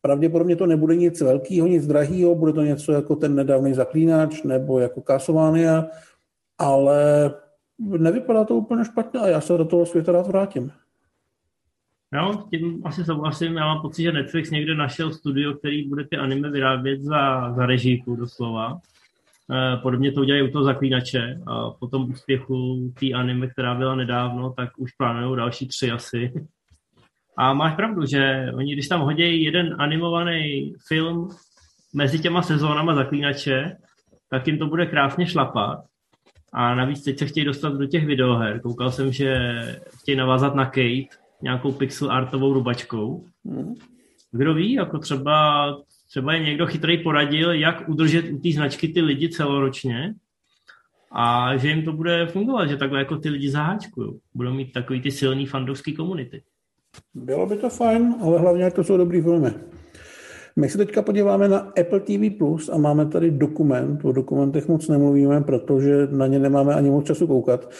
[0.00, 4.78] Pravděpodobně to nebude nic velkého, nic drahého, bude to něco jako ten nedávný zaklínač nebo
[4.78, 5.86] jako Castlevania,
[6.62, 7.30] ale
[7.78, 10.72] nevypadá to úplně špatně a já se do toho světa rád vrátím.
[12.14, 13.56] Jo, tím asi souhlasím.
[13.56, 17.66] Já mám pocit, že Netflix někde našel studio, který bude ty anime vyrábět za, za
[17.66, 18.78] režíku doslova.
[19.50, 23.94] E, podobně to udělají u toho zaklínače a po tom úspěchu té anime, která byla
[23.94, 26.32] nedávno, tak už plánují další tři asi.
[27.36, 31.28] A máš pravdu, že oni, když tam hodí jeden animovaný film
[31.94, 33.76] mezi těma sezónama zaklínače,
[34.30, 35.91] tak jim to bude krásně šlapat.
[36.52, 38.60] A navíc teď se chtějí dostat do těch videoher.
[38.60, 39.36] Koukal jsem, že
[40.00, 43.24] chtějí navázat na Kate, nějakou pixel artovou rubačkou.
[43.44, 43.74] Hmm.
[44.32, 45.66] Kdo ví, jako třeba,
[46.08, 50.14] třeba je někdo chytrý poradil, jak udržet u té značky ty lidi celoročně
[51.12, 54.10] a že jim to bude fungovat, že takhle jako ty lidi zaháčkují.
[54.34, 56.42] Budou mít takový ty silný fandovský komunity.
[57.14, 59.50] Bylo by to fajn, ale hlavně to jsou dobrý filmy.
[60.56, 64.04] My se teďka podíváme na Apple TV Plus a máme tady dokument.
[64.04, 67.70] O dokumentech moc nemluvíme, protože na ně nemáme ani moc času koukat.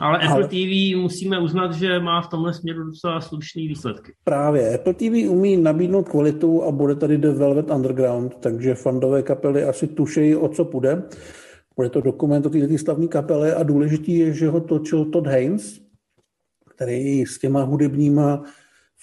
[0.00, 0.48] Ale Apple Ale...
[0.48, 4.12] TV musíme uznat, že má v tomhle směru docela slušné výsledky.
[4.24, 4.74] Právě.
[4.74, 9.86] Apple TV umí nabídnout kvalitu a bude tady The Velvet Underground, takže fandové kapely asi
[9.86, 11.02] tušejí, o co půjde.
[11.76, 15.80] Bude to dokument o této slavné kapele a důležitý je, že ho točil Todd Haynes,
[16.76, 18.44] který s těma hudebníma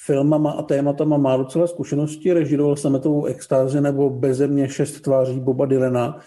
[0.06, 6.20] filmama a tématama má docela zkušenosti, režiroval sametovou extázi nebo Bezemě šest tváří Boba Dylena,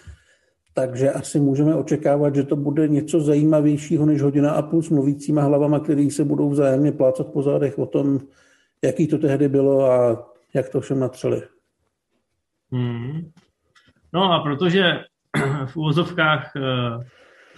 [0.75, 5.43] takže asi můžeme očekávat, že to bude něco zajímavějšího než hodina a půl s mluvícíma
[5.43, 8.21] hlavama, který se budou vzájemně plácat po zádech o tom,
[8.85, 11.43] jaký to tehdy bylo a jak to všem natřeli.
[12.73, 13.31] Hmm.
[14.13, 14.83] No a protože
[15.67, 16.61] v úvozovkách eh,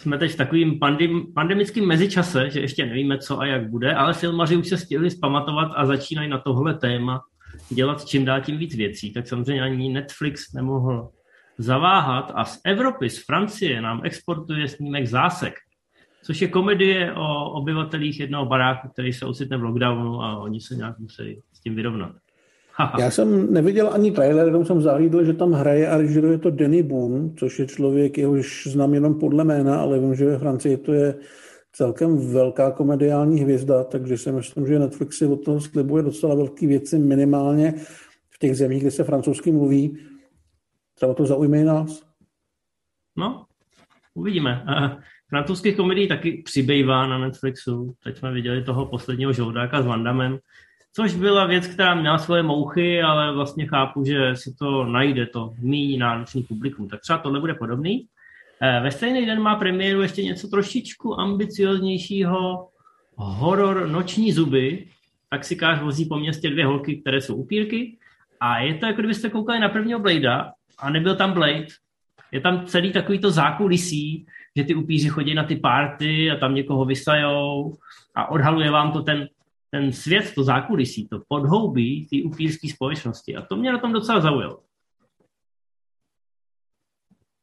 [0.04, 4.14] jsme teď v takovým pandem, pandemickým mezičase, že ještě nevíme, co a jak bude, ale
[4.14, 7.22] filmaři už se stihli zpamatovat a začínají na tohle téma
[7.70, 9.12] dělat čím dál tím víc věcí.
[9.12, 11.10] Tak samozřejmě ani Netflix nemohl
[11.58, 15.54] zaváhat a z Evropy, z Francie nám exportuje snímek Zásek,
[16.22, 20.74] což je komedie o obyvatelích jednoho baráku, který se ocitne v lockdownu a oni se
[20.74, 22.12] nějak musí s tím vyrovnat.
[22.98, 26.82] Já jsem neviděl ani trailer, jenom jsem zahlídl, že tam hraje a režiruje to Danny
[26.82, 30.92] Boone, což je člověk, jehož znám jenom podle jména, ale vím, že ve Francii to
[30.92, 31.14] je
[31.72, 36.66] celkem velká komediální hvězda, takže si myslím, že Netflix si od toho slibuje docela velké
[36.66, 37.74] věci, minimálně
[38.30, 39.98] v těch zemích, kde se francouzsky mluví.
[40.94, 42.02] Třeba to zaujme i nás.
[43.16, 43.44] No,
[44.14, 44.64] uvidíme.
[45.28, 47.94] Francouzských komedií taky přibývá na Netflixu.
[48.04, 50.38] Teď jsme viděli toho posledního žoldáka s Vandamem,
[50.96, 55.54] Což byla věc, která měla svoje mouchy, ale vlastně chápu, že si to najde to
[55.62, 56.88] méně náročný publikum.
[56.88, 58.06] Tak třeba tohle bude podobný.
[58.62, 62.68] Eh, ve stejný den má premiéru ještě něco trošičku ambicioznějšího
[63.16, 64.86] horor Noční zuby.
[65.30, 67.98] Taxikář vozí po městě dvě holky, které jsou upírky
[68.40, 71.66] a je to jako kdybyste koukali na prvního Bladea a nebyl tam Blade.
[72.32, 74.26] Je tam celý takový to zákulisí,
[74.56, 77.76] že ty upíři chodí na ty party a tam někoho vysajou
[78.14, 79.28] a odhaluje vám to ten
[79.74, 83.36] ten svět, to zákulisí, to podhoubí té upírské společnosti.
[83.36, 84.60] A to mě na tom docela zaujalo.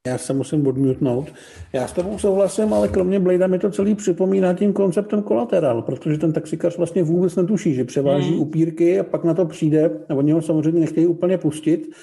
[0.08, 1.34] Já se musím odmutnout.
[1.74, 6.17] Já s tebou souhlasím, ale kromě Blade mi to celý připomíná tím konceptem kolateral, protože
[6.17, 8.39] ten taxikař vlastně vůbec netuší, že převáží hmm.
[8.39, 11.96] upírky a pak na to přijde, a oni ho samozřejmě nechtějí úplně pustit,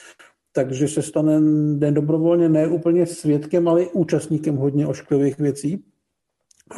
[0.53, 1.41] takže se stane
[1.81, 5.85] nedobrovolně ne úplně svědkem, ale i účastníkem hodně ošklivých věcí.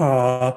[0.01, 0.57] A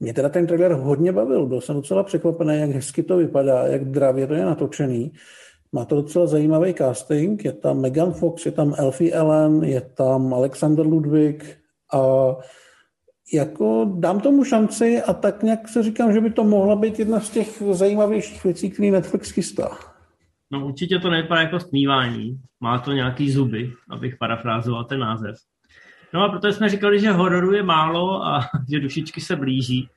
[0.00, 3.84] mě teda ten trailer hodně bavil, byl jsem docela překvapený, jak hezky to vypadá, jak
[3.84, 5.12] dravě to je natočený.
[5.72, 10.34] Má to docela zajímavý casting, je tam Megan Fox, je tam Elfie Ellen, je tam
[10.34, 11.58] Alexander Ludwig
[11.94, 12.02] a
[13.32, 17.20] jako dám tomu šanci a tak nějak se říkám, že by to mohla být jedna
[17.20, 19.78] z těch zajímavějších věcí, které Netflix chystá.
[20.50, 25.36] No určitě to nevypadá jako smívání, má to nějaký zuby, abych parafrázoval ten název.
[26.14, 28.40] No a protože jsme říkali, že hororu je málo a
[28.70, 29.88] že dušičky se blíží,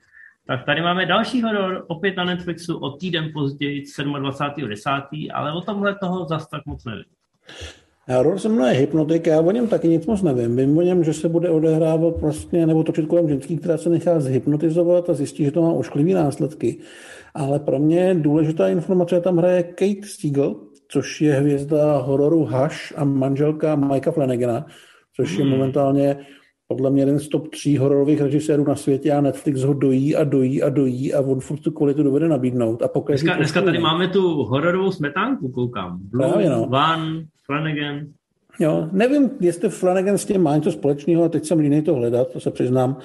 [0.46, 5.94] tak tady máme další horor, opět na Netflixu, o týden později, 27.10., ale o tomhle
[5.94, 7.04] toho zas tak moc nevím.
[8.08, 10.56] Horor se mnou je hypnotik, já o něm taky nic moc nevím.
[10.56, 14.20] Vím o něm, že se bude odehrávat prostě, nebo točit kolem ženský, která se nechá
[14.20, 16.78] zhypnotizovat a zjistí, že to má ošklivý následky.
[17.34, 20.56] Ale pro mě důležitá informace, tam hraje Kate Siegel,
[20.88, 24.66] což je hvězda hororu Hush a manželka Mikea Flanagana,
[25.16, 25.50] což je hmm.
[25.50, 26.16] momentálně
[26.68, 30.24] podle mě jeden z top tří hororových režisérů na světě a Netflix ho dojí a
[30.24, 32.82] dojí a dojí a on furt tu kvalitu dovede nabídnout.
[32.82, 35.98] A dneska, dneska tady máme tu hororovou smetánku, koukám.
[36.02, 36.66] Blue, Právě no.
[36.66, 38.06] Van, Flanagan.
[38.60, 42.32] Jo, nevím, jestli Flanagan s tím má něco společného, a teď jsem línej to hledat,
[42.32, 42.96] to se přiznám,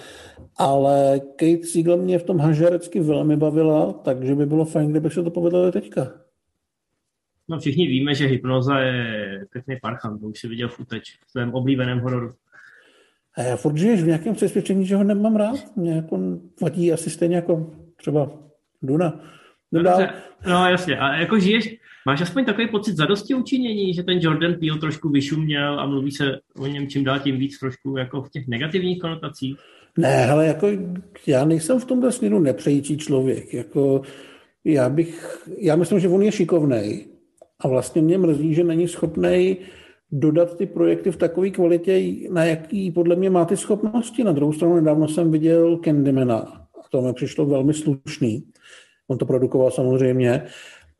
[0.57, 5.23] ale Kate Siegel mě v tom hažerecky velmi bavila, takže by bylo fajn, kdyby se
[5.23, 6.07] to povedlo teďka.
[7.49, 11.31] No všichni víme, že hypnoza je pěkný parchant, to už si viděl v Uteč, v
[11.31, 12.31] svém oblíbeném hororu.
[13.37, 15.77] A já furt žiješ v nějakém přesvědčení, že ho nemám rád.
[15.77, 16.19] Mě jako
[16.61, 18.31] vadí asi stejně jako třeba
[18.81, 19.19] Duna.
[19.71, 20.09] No, dobře,
[20.47, 24.79] no jasně, a jako žiješ, máš aspoň takový pocit zadosti učinění, že ten Jordan Peele
[24.79, 28.47] trošku vyšuměl a mluví se o něm čím dál tím víc trošku jako v těch
[28.47, 29.57] negativních konotacích?
[29.97, 30.67] Ne, ale jako
[31.27, 33.53] já nejsem v tomto směru nepřející člověk.
[33.53, 34.01] Jako
[34.63, 37.05] já bych, já myslím, že on je šikovnej,
[37.59, 39.57] a vlastně mě mrzí, že není schopný
[40.11, 42.01] dodat ty projekty v takové kvalitě,
[42.31, 44.23] na jaký podle mě má ty schopnosti.
[44.23, 48.43] Na druhou stranu nedávno jsem viděl Candymana a to mi přišlo velmi slušný.
[49.07, 50.43] on to produkoval samozřejmě,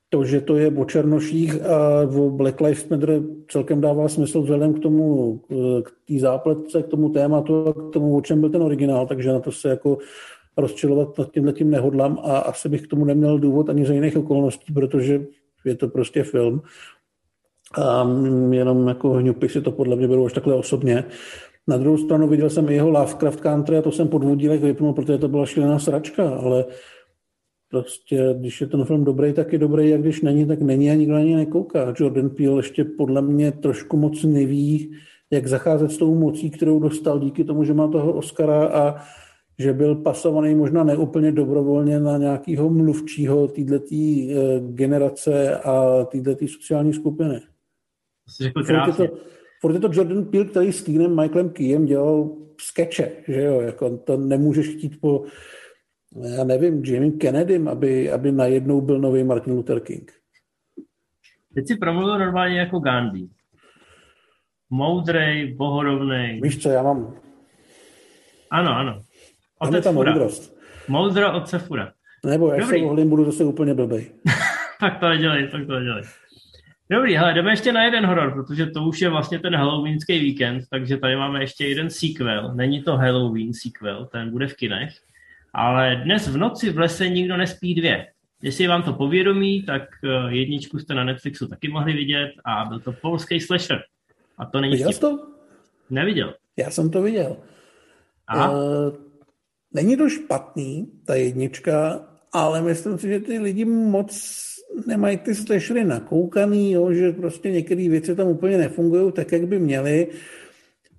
[0.10, 4.74] to, že to je o černoších a o Black Lives Matter celkem dává smysl vzhledem
[4.74, 5.38] k tomu,
[5.84, 9.32] k té zápletce, k tomu tématu a k tomu, o čem byl ten originál, takže
[9.32, 9.98] na to se jako
[10.58, 14.18] rozčilovat nad tímhle tím nehodlám a asi bych k tomu neměl důvod ani za jiných
[14.18, 15.26] okolností, protože
[15.66, 16.62] je to prostě film.
[17.82, 18.10] A
[18.52, 21.04] jenom jako hňupy si to podle mě berou až takhle osobně.
[21.68, 24.62] Na druhou stranu viděl jsem i jeho Lovecraft Country a to jsem po dvou dílech
[24.62, 26.66] vypnul, protože to byla šílená sračka, ale
[27.70, 30.94] prostě, když je ten film dobrý, tak je dobrý, a když není, tak není a
[30.94, 31.94] nikdo na něj nekouká.
[32.00, 34.92] Jordan Peele ještě podle mě trošku moc neví,
[35.32, 38.96] jak zacházet s tou mocí, kterou dostal díky tomu, že má toho Oscara a
[39.60, 46.94] že byl pasovaný možná neúplně dobrovolně na nějakého mluvčího této eh, generace a této sociální
[46.94, 47.42] skupiny.
[48.40, 48.52] Je
[48.98, 49.18] to,
[49.62, 52.30] furt je to Jordan Peele, který s Keenem Michaelem Keyem dělal
[52.62, 55.26] skeče, že jo, jako to nemůžeš chtít po,
[56.38, 60.12] já nevím, Jamie Kennedym, aby, aby najednou byl nový Martin Luther King.
[61.56, 63.30] Teď si promluvil normálně jako Gandhi.
[64.70, 66.42] Moudrej, bohorovnej.
[66.42, 67.16] Víš co, já mám...
[68.52, 69.05] Ano, ano.
[69.60, 70.58] Tam moudrost.
[70.88, 71.92] Moudro od Sefura.
[72.26, 72.80] Nebo jak Dobrý.
[72.80, 74.12] se ohlím, budu zase úplně blbej.
[74.80, 76.04] tak to nedělej, tak to nedělej.
[76.90, 80.64] Dobrý, hele, jdeme ještě na jeden horor, protože to už je vlastně ten halloweenský víkend,
[80.70, 82.56] takže tady máme ještě jeden sequel.
[82.56, 84.94] Není to Halloween sequel, ten bude v kinech,
[85.54, 88.08] ale dnes v noci v lese nikdo nespí dvě.
[88.42, 92.80] Jestli vám to povědomí, tak eh, jedničku jste na Netflixu taky mohli vidět a byl
[92.80, 93.80] to polský slasher.
[94.38, 95.20] A to není Viděl jsi to?
[95.90, 96.34] Neviděl.
[96.58, 97.38] Já jsem to viděl.
[98.28, 98.50] A?
[98.50, 98.58] Uh,
[99.76, 104.08] není to špatný, ta jednička, ale myslím si, že ty lidi moc
[104.88, 109.60] nemají ty slashery nakoukaný, jo, že prostě některé věci tam úplně nefungují tak, jak by
[109.60, 110.08] měly.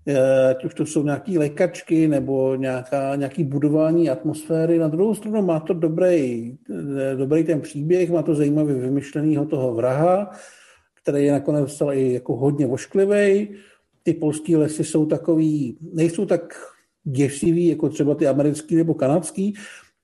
[0.09, 4.79] Eh, ať už to jsou nějaké lékačky nebo nějaká, nějaký budování atmosféry.
[4.79, 9.75] Na druhou stranu má to dobrý, eh, dobrý ten příběh, má to zajímavě vymyšlenýho toho
[9.75, 10.31] vraha,
[11.03, 13.49] který je nakonec i jako hodně vošklivý.
[14.03, 16.55] Ty polský lesy jsou takový, nejsou tak
[17.07, 19.55] děsivý, jako třeba ty americký nebo kanadský,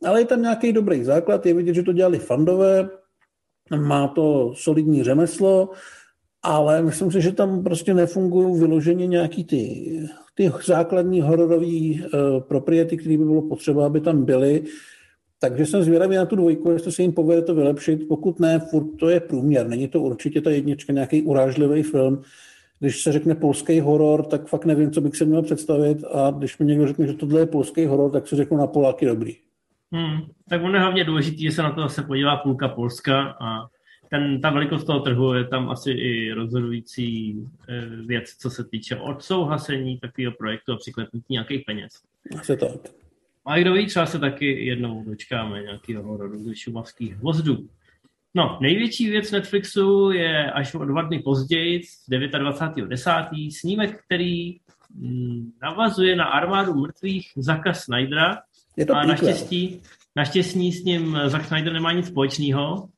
[0.04, 2.88] ale je tam nějaký dobrý základ, je vidět, že to dělali fandové,
[3.76, 5.70] má to solidní řemeslo,
[6.42, 9.92] ale myslím si, že tam prostě nefungují vyloženě nějaký ty,
[10.34, 12.00] ty základní hororové uh,
[12.40, 14.62] propriety, které by bylo potřeba, aby tam byly.
[15.38, 18.08] Takže jsem zvědavý na tu dvojku, jestli se jim povede to vylepšit.
[18.08, 19.68] Pokud ne, furt to je průměr.
[19.68, 22.22] Není to určitě ta jednička nějaký urážlivý film.
[22.82, 26.04] Když se řekne polský horor, tak fakt nevím, co bych se měl představit.
[26.04, 29.06] A když mi někdo řekne, že tohle je polský horor, tak si řeknu na Poláky
[29.06, 29.36] dobrý.
[29.92, 33.66] Hmm, tak on je hlavně důležitý, že se na to se podívá půlka Polska a
[34.10, 37.36] ten, ta velikost toho trhu je tam asi i rozhodující
[37.68, 41.92] eh, věc, co se týče odsouhlasení takového projektu a přiklepnutí nějakých peněz.
[42.40, 42.70] Asi tak.
[43.46, 47.68] A kdo ví, třeba se taky jednou dočkáme nějakého hororu ze šumavských hvozdů.
[48.34, 51.80] No, největší věc Netflixu je až o dva dny později,
[52.10, 53.50] 29.10.
[53.60, 54.56] snímek, který
[54.94, 58.38] mm, navazuje na armádu mrtvých Zaka Snydera,
[58.76, 59.82] je to a naštěstí,
[60.16, 62.88] naštěstí s ním Zack Snyder nemá nic společného.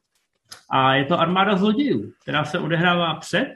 [0.71, 3.55] A je to armáda zlodějů, která se odehrává před?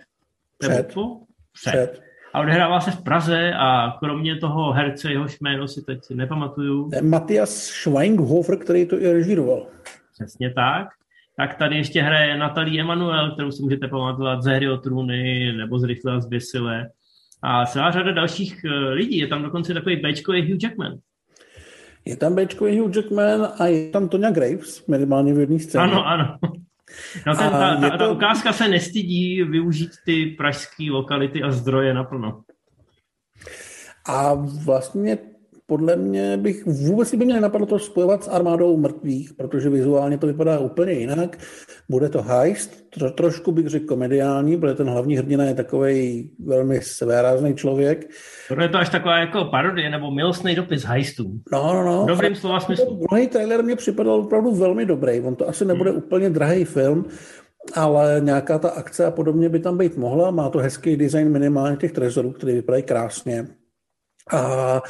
[0.59, 0.95] Před.
[0.95, 1.21] Po?
[1.53, 1.71] Před.
[1.71, 2.03] před.
[2.33, 6.91] A odehrává se v Praze a kromě toho herce, jehož jméno si teď nepamatuju.
[7.03, 9.67] Matias Schweinghofer, který to i režíroval.
[10.13, 10.89] Přesně tak.
[11.39, 15.79] Tak tady ještě hraje Natalie Emanuel, kterou si můžete pamatovat z hry o trůny nebo
[15.79, 16.91] z Rychle a zběsile.
[17.43, 19.19] A celá řada dalších eh, lidí.
[19.19, 20.99] Je tam dokonce takový bečkový Hugh Jackman.
[22.05, 25.85] Je tam Bčkový Hugh Jackman a je tam Tonya Graves, minimálně v jedné scéně.
[25.85, 26.39] Ano, ano.
[27.27, 27.99] No ten, ta, ta, to...
[27.99, 32.43] ta ukázka se nestydí využít ty pražské lokality a zdroje naplno.
[34.07, 34.35] A
[34.65, 35.19] vlastně
[35.71, 40.27] podle mě bych vůbec by mě napadlo to spojovat s armádou mrtvých, protože vizuálně to
[40.27, 41.39] vypadá úplně jinak.
[41.89, 46.81] Bude to heist, tro, trošku bych řekl komediální, protože ten hlavní hrdina je takový velmi
[46.81, 48.11] svérázný člověk.
[48.49, 51.41] Tohle je to až taková jako parodie nebo milostný dopis heistů.
[51.53, 52.07] No, no, no.
[52.07, 53.01] Dobrým slova smyslu.
[53.11, 55.21] Druhý trailer mě připadal opravdu velmi dobrý.
[55.21, 55.99] On to asi nebude hmm.
[55.99, 57.05] úplně drahý film,
[57.75, 60.31] ale nějaká ta akce a podobně by tam být mohla.
[60.31, 63.47] Má to hezký design minimálně těch trezorů, který vypadají krásně.
[64.33, 64.83] A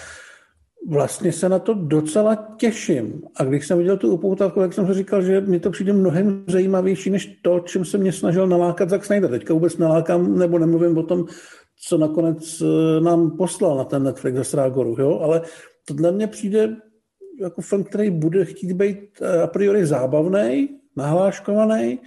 [0.87, 3.23] vlastně se na to docela těším.
[3.37, 6.45] A když jsem viděl tu upoutávku, tak jsem si říkal, že mi to přijde mnohem
[6.47, 9.31] zajímavější, než to, čím se mě snažil nalákat Zack Snyder.
[9.31, 11.25] Teďka vůbec nalákám, nebo nemluvím o tom,
[11.81, 15.19] co nakonec eh, nám poslal na ten Netflix ze Srágoru, jo?
[15.23, 15.43] ale
[15.85, 16.77] tohle mně přijde
[17.41, 21.99] jako film, který bude chtít být eh, a priori zábavný, nahláškovaný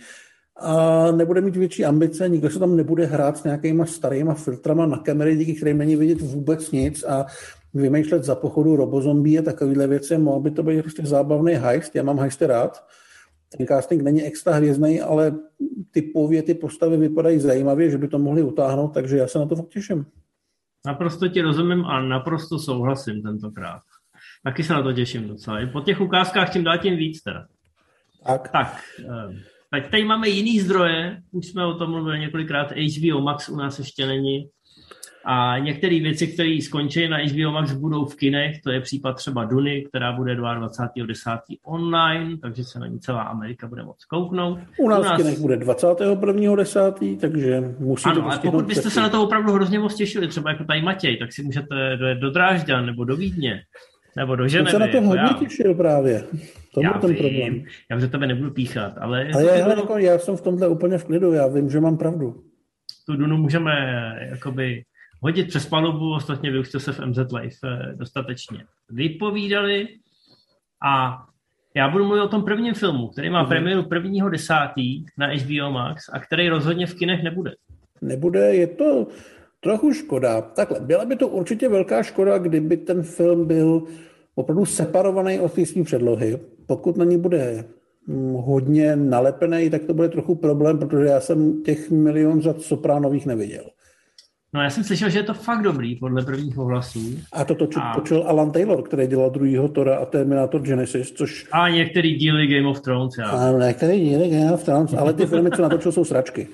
[0.59, 4.97] a nebude mít větší ambice, nikdo se tam nebude hrát s nějakýma starýma filtrama na
[4.97, 7.25] kamery, díky kterým není vidět vůbec nic a
[7.73, 10.17] vymýšlet za pochodu robozombí a takovéhle věci.
[10.17, 12.85] Mohl by to být prostě zábavný heist, já mám heisty rád,
[13.57, 15.31] ten casting není extra hvězdný, ale
[15.91, 19.55] typově ty postavy vypadají zajímavě, že by to mohli utáhnout, takže já se na to
[19.55, 20.05] fakt těším.
[20.85, 23.81] Naprosto ti rozumím a naprosto souhlasím tentokrát.
[24.43, 25.59] Taky se na to těším docela.
[25.59, 27.45] I po těch ukázkách tím dál tím víc teda.
[28.25, 28.49] Tak.
[28.51, 29.35] Tak, eh,
[29.71, 33.79] tak tady máme jiný zdroje, už jsme o tom mluvili několikrát, HBO Max u nás
[33.79, 34.49] ještě není.
[35.25, 39.45] A některé věci, které skončí na HBO Max, budou v kinech, to je případ třeba
[39.45, 41.39] Duny, která bude 22.10.
[41.63, 44.59] online, takže se na ní celá Amerika bude moct kouknout.
[44.79, 45.13] U nás, u nás...
[45.13, 49.79] v kinech bude 21.10., takže musíte Ano, ale pokud byste se na to opravdu hrozně
[49.79, 53.61] moc těšili, třeba jako tady Matěj, tak si můžete dojet do Drážďan nebo do Vídně,
[54.17, 54.67] nebo do Ženevy.
[54.67, 56.23] Já se na to hodně těšil právě.
[56.73, 57.63] To já ten vím, problém.
[57.91, 59.27] já že tebe nebudu píchat, ale...
[59.33, 61.97] Ale já, hele, jako, já jsem v tomhle úplně v klidu, já vím, že mám
[61.97, 62.43] pravdu.
[63.05, 63.71] Tu Dunu můžeme
[64.29, 64.83] jakoby
[65.21, 69.87] hodit přes palubu, ostatně vy už jste se v MZ Live eh, dostatečně vypovídali
[70.85, 71.23] a
[71.75, 73.49] já budu mluvit o tom prvním filmu, který má mm.
[73.49, 75.03] premiéru 1.10.
[75.17, 77.51] na HBO Max a který rozhodně v kinech nebude.
[78.01, 79.07] Nebude, je to
[79.59, 80.41] trochu škoda.
[80.41, 83.83] Takhle, byla by to určitě velká škoda, kdyby ten film byl
[84.35, 86.39] opravdu separovaný od té předlohy.
[86.65, 87.65] Pokud na ní bude
[88.07, 93.25] hm, hodně nalepený, tak to bude trochu problém, protože já jsem těch milion řad sopránových
[93.25, 93.63] neviděl.
[94.53, 97.19] No já jsem slyšel, že je to fakt dobrý podle prvních ohlasů.
[97.33, 97.95] A to točil, a...
[97.95, 101.47] točil Alan Taylor, který dělal druhýho Tora a Terminator Genesis, což...
[101.51, 103.29] A některý díly Game of Thrones, já.
[103.29, 106.47] A některý díly Game of Thrones, ale ty filmy, co natočil, jsou sračky.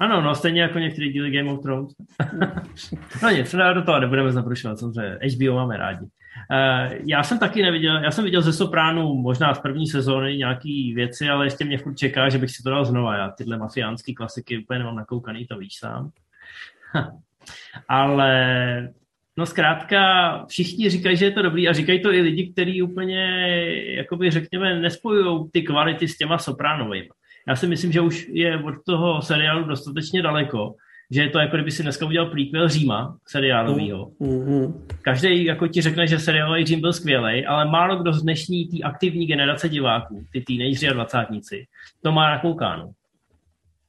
[0.00, 1.92] Ano, no stejně jako některý díly Game of Thrones.
[3.22, 6.04] no nic, do toho nebudeme zaprušovat, samozřejmě HBO máme rádi.
[6.04, 10.94] Uh, já jsem taky neviděl, já jsem viděl ze Sopránu možná z první sezóny nějaký
[10.94, 13.16] věci, ale ještě mě furt čeká, že bych si to dal znova.
[13.16, 16.10] Já tyhle mafiánské klasiky úplně nemám nakoukaný, to víš sám.
[17.88, 18.88] ale
[19.36, 20.00] no zkrátka
[20.48, 23.22] všichni říkají, že je to dobrý a říkají to i lidi, kteří úplně,
[23.86, 27.08] jakoby řekněme, nespojují ty kvality s těma Sopránovými.
[27.48, 30.74] Já si myslím, že už je od toho seriálu dostatečně daleko,
[31.10, 34.10] že je to jako kdyby si dneska udělal prequel Říma seriálového.
[34.20, 34.74] Mm-hmm.
[35.02, 38.82] Každý jako ti řekne, že seriálový Řím byl skvělý, ale málo kdo z dnešní tý
[38.82, 41.64] aktivní generace diváků, ty teenageři a dvacátníci,
[42.02, 42.90] to má nakoukáno.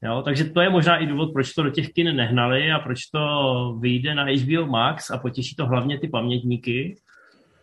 [0.02, 3.06] Jo, takže to je možná i důvod, proč to do těch kin nehnali a proč
[3.06, 6.96] to vyjde na HBO Max a potěší to hlavně ty pamětníky.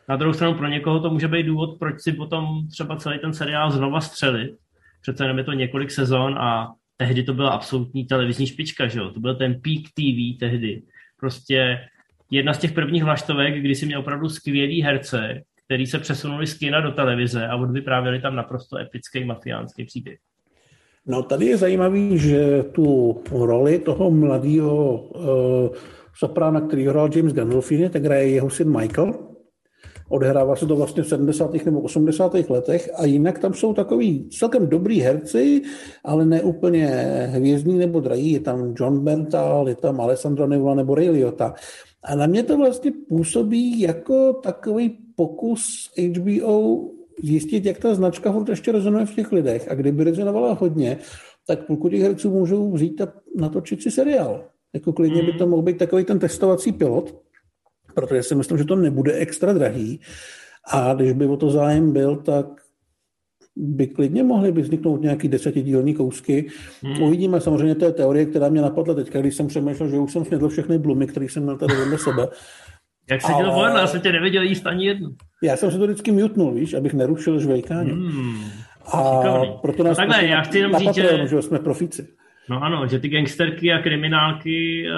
[0.09, 3.33] Na druhou stranu pro někoho to může být důvod, proč si potom třeba celý ten
[3.33, 4.51] seriál znova střelit.
[5.01, 9.09] Přece jenom je to několik sezon a tehdy to byla absolutní televizní špička, že jo?
[9.09, 10.81] To byl ten peak TV tehdy.
[11.19, 11.87] Prostě
[12.31, 16.57] jedna z těch prvních vlaštovek, kdy si měl opravdu skvělý herce, který se přesunuli z
[16.57, 20.19] kina do televize a odvyprávěli tam naprosto epický mafiánský příběh.
[21.07, 25.23] No tady je zajímavý, že tu roli toho mladého uh,
[26.17, 29.13] soprána, který hrál James Gandolfini, tak hraje jeho syn Michael.
[30.09, 31.65] Odehrává se to vlastně v 70.
[31.65, 32.49] nebo 80.
[32.49, 35.61] letech a jinak tam jsou takový celkem dobrý herci,
[36.03, 36.87] ale ne úplně
[37.31, 38.31] hvězdní nebo drahý.
[38.31, 41.53] Je tam John Berntal, je tam Alessandro Nevola nebo Ray Liotta.
[42.03, 48.49] A na mě to vlastně působí jako takový pokus HBO zjistit, jak ta značka furt
[48.49, 49.71] ještě rezonuje v těch lidech.
[49.71, 50.97] A kdyby rezonovala hodně,
[51.47, 54.43] tak půlku těch herců můžou vzít a natočit si seriál.
[54.73, 57.21] Jako klidně by to mohl být takový ten testovací pilot,
[57.93, 59.99] protože si myslím, že to nebude extra drahý.
[60.71, 62.45] A když by o to zájem byl, tak
[63.55, 66.47] by klidně mohly by vzniknout nějaký desetidílní kousky.
[66.81, 67.03] Hmm.
[67.03, 70.25] Uvidíme, samozřejmě to je teorie, která mě napadla teď, když jsem přemýšlel, že už jsem
[70.25, 72.27] snědl všechny blumy, které jsem měl tady vedle sebe.
[73.09, 73.79] Jak se dělal ale...
[73.79, 75.09] já jsem tě neviděl jíst ani jednu.
[75.43, 77.91] Já jsem se to vždycky mutnul, víš, abych nerušil žvejkání.
[77.91, 78.43] Hmm.
[78.93, 79.01] A
[79.61, 81.27] proto nás no takhle, já chci jenom říct, že...
[81.27, 82.07] že jsme profíci.
[82.49, 84.95] No ano, že ty gangsterky a kriminálky uh,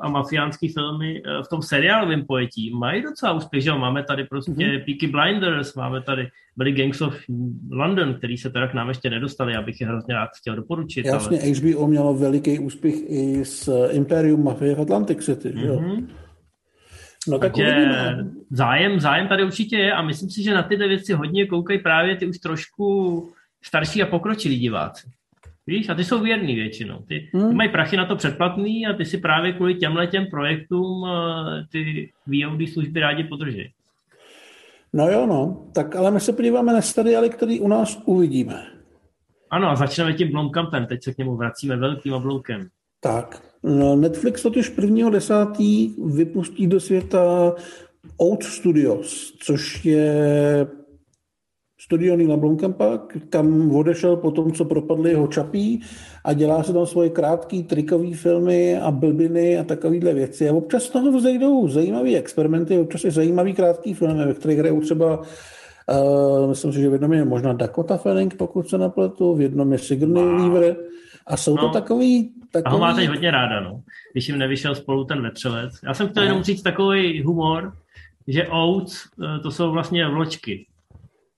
[0.00, 4.52] a mafiánský filmy uh, v tom seriálovém pojetí mají docela úspěch, že Máme tady prostě
[4.52, 4.84] mm-hmm.
[4.84, 7.14] Peaky Blinders, máme tady byli Gangs of
[7.70, 11.06] London, který se teda k nám ještě nedostali, abych je hrozně rád chtěl doporučit.
[11.06, 11.50] Jasně, ale...
[11.50, 15.66] HBO mělo veliký úspěch i s Imperium Mafia v Atlantic City, mm-hmm.
[15.66, 15.82] jo?
[17.28, 17.88] No tak Takže
[18.50, 22.16] zájem, zájem tady určitě je a myslím si, že na tyhle věci hodně koukají právě
[22.16, 23.28] ty už trošku
[23.62, 25.08] starší a pokročilí diváci.
[25.66, 26.98] Víš, a ty jsou věrný většinou.
[27.08, 27.48] Ty, hmm.
[27.48, 31.64] ty mají prachy na to předplatný a ty si právě kvůli těmhle těm projektům eh,
[31.72, 33.72] ty VOD služby rádi podrží.
[34.92, 35.66] No jo, no.
[35.74, 38.66] Tak ale my se podíváme na seriály, který u nás uvidíme.
[39.50, 40.86] Ano, a začneme tím Blomkampem.
[40.86, 42.68] Teď se k němu vracíme velkým obloukem.
[43.00, 43.42] Tak.
[43.62, 46.14] No, Netflix totiž 1.10.
[46.14, 47.54] vypustí do světa
[48.20, 50.66] Out Studios, což je
[51.80, 55.80] studio Nila Blomkampa, kam odešel po tom, co propadly jeho čapí
[56.24, 60.48] a dělá se tam svoje krátké trikové filmy a blbiny a takovéhle věci.
[60.48, 64.80] A občas z toho vzejdou zajímavé experimenty, občas je zajímavý krátký filmy, ve kterých hrajou
[64.80, 65.22] třeba
[66.40, 69.72] Uh, myslím si, že v jednom je možná Dakota Fanning, pokud se napletu, v jednom
[69.72, 70.36] je Sigourney wow.
[70.36, 70.76] Weaver.
[71.26, 71.62] A jsou no.
[71.62, 72.64] to takový, takový...
[72.66, 73.82] A ho máte hodně ráda, no.
[74.12, 75.80] Když jim nevyšel spolu ten vetřelec.
[75.84, 76.28] Já jsem chtěl no.
[76.28, 77.72] jenom říct takový humor,
[78.28, 80.66] že oats, eh, to jsou vlastně vločky.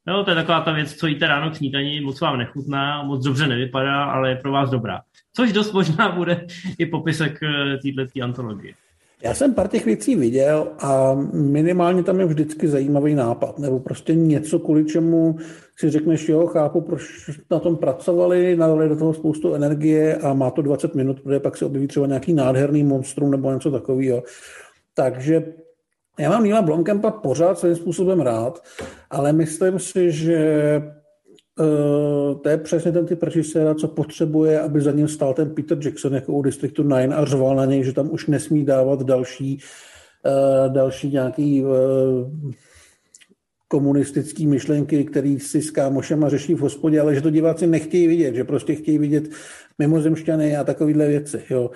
[0.08, 3.24] Jo, to je taková ta věc, co jíte ráno k snídaní, moc vám nechutná, moc
[3.24, 5.00] dobře nevypadá, ale je pro vás dobrá.
[5.36, 6.46] Což dost možná bude
[6.78, 8.74] i popisek eh, této antologie.
[9.22, 14.14] Já jsem pár těch věcí viděl a minimálně tam je vždycky zajímavý nápad, nebo prostě
[14.14, 15.36] něco, kvůli čemu
[15.76, 17.02] si řekneš, jo, chápu, proč
[17.50, 21.56] na tom pracovali, nadali do toho spoustu energie a má to 20 minut, protože pak
[21.56, 24.22] se objeví třeba nějaký nádherný monstrum nebo něco takového.
[24.94, 25.44] Takže
[26.18, 28.62] já mám Nila Blomkampa pořád svým způsobem rád,
[29.10, 30.82] ale myslím si, že
[32.42, 36.14] to je přesně ten typ režiséra, co potřebuje, aby za ním stál ten Peter Jackson
[36.14, 39.58] jako u Districtu 9 a řval na něj, že tam už nesmí dávat další,
[40.26, 41.70] uh, další nějaký uh,
[43.68, 48.34] komunistický myšlenky, který si s kámošema řeší v hospodě, ale že to diváci nechtějí vidět,
[48.34, 49.28] že prostě chtějí vidět
[49.78, 51.42] mimozemšťany a takovéhle věci.
[51.50, 51.70] Jo.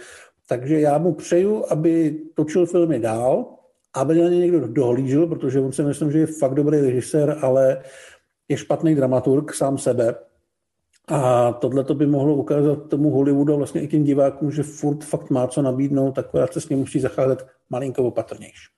[0.48, 3.46] Takže já mu přeju, aby točil filmy dál,
[3.94, 7.82] aby na ně někdo dohlížel, protože on si myslím, že je fakt dobrý režisér, ale
[8.48, 10.14] je špatný dramaturg sám sebe.
[11.08, 15.30] A tohle to by mohlo ukázat tomu Hollywoodu vlastně i těm divákům, že furt fakt
[15.30, 18.68] má co nabídnout, takové se s ním musí zacházet malinko opatrnější.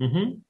[0.00, 0.40] Mm-hmm.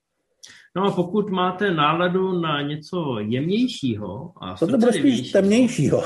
[0.76, 6.02] No a pokud máte náladu na něco jemnějšího a Tohle bude spíš temnějšího.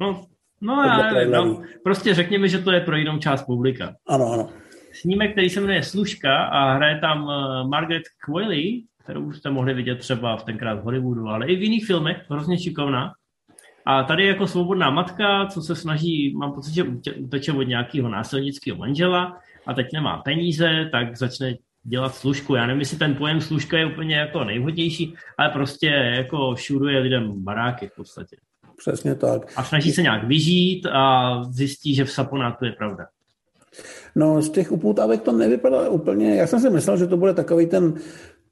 [0.00, 0.24] No,
[0.60, 3.94] no já no, prostě řekněme, že to je pro jinou část publika.
[4.06, 4.48] Ano, ano
[4.92, 9.74] snímek, který se jmenuje Služka a hraje tam eh, Margaret Qualley, kterou už jste mohli
[9.74, 13.12] vidět třeba v tenkrát v Hollywoodu, ale i v jiných filmech, hrozně šikovná.
[13.86, 16.84] A tady jako svobodná matka, co se snaží, mám pocit, že
[17.18, 22.54] uteče od nějakého násilnického manžela a teď nemá peníze, tak začne dělat služku.
[22.54, 27.44] Já nevím, jestli ten pojem služka je úplně jako nejvhodnější, ale prostě jako šuruje lidem
[27.44, 28.36] baráky v podstatě.
[28.76, 29.52] Přesně tak.
[29.56, 33.06] A snaží se nějak vyžít a zjistí, že v saponátu je pravda.
[34.14, 36.36] No, z těch upoutávek to nevypadá úplně.
[36.36, 37.94] Já jsem si myslel, že to bude takový ten,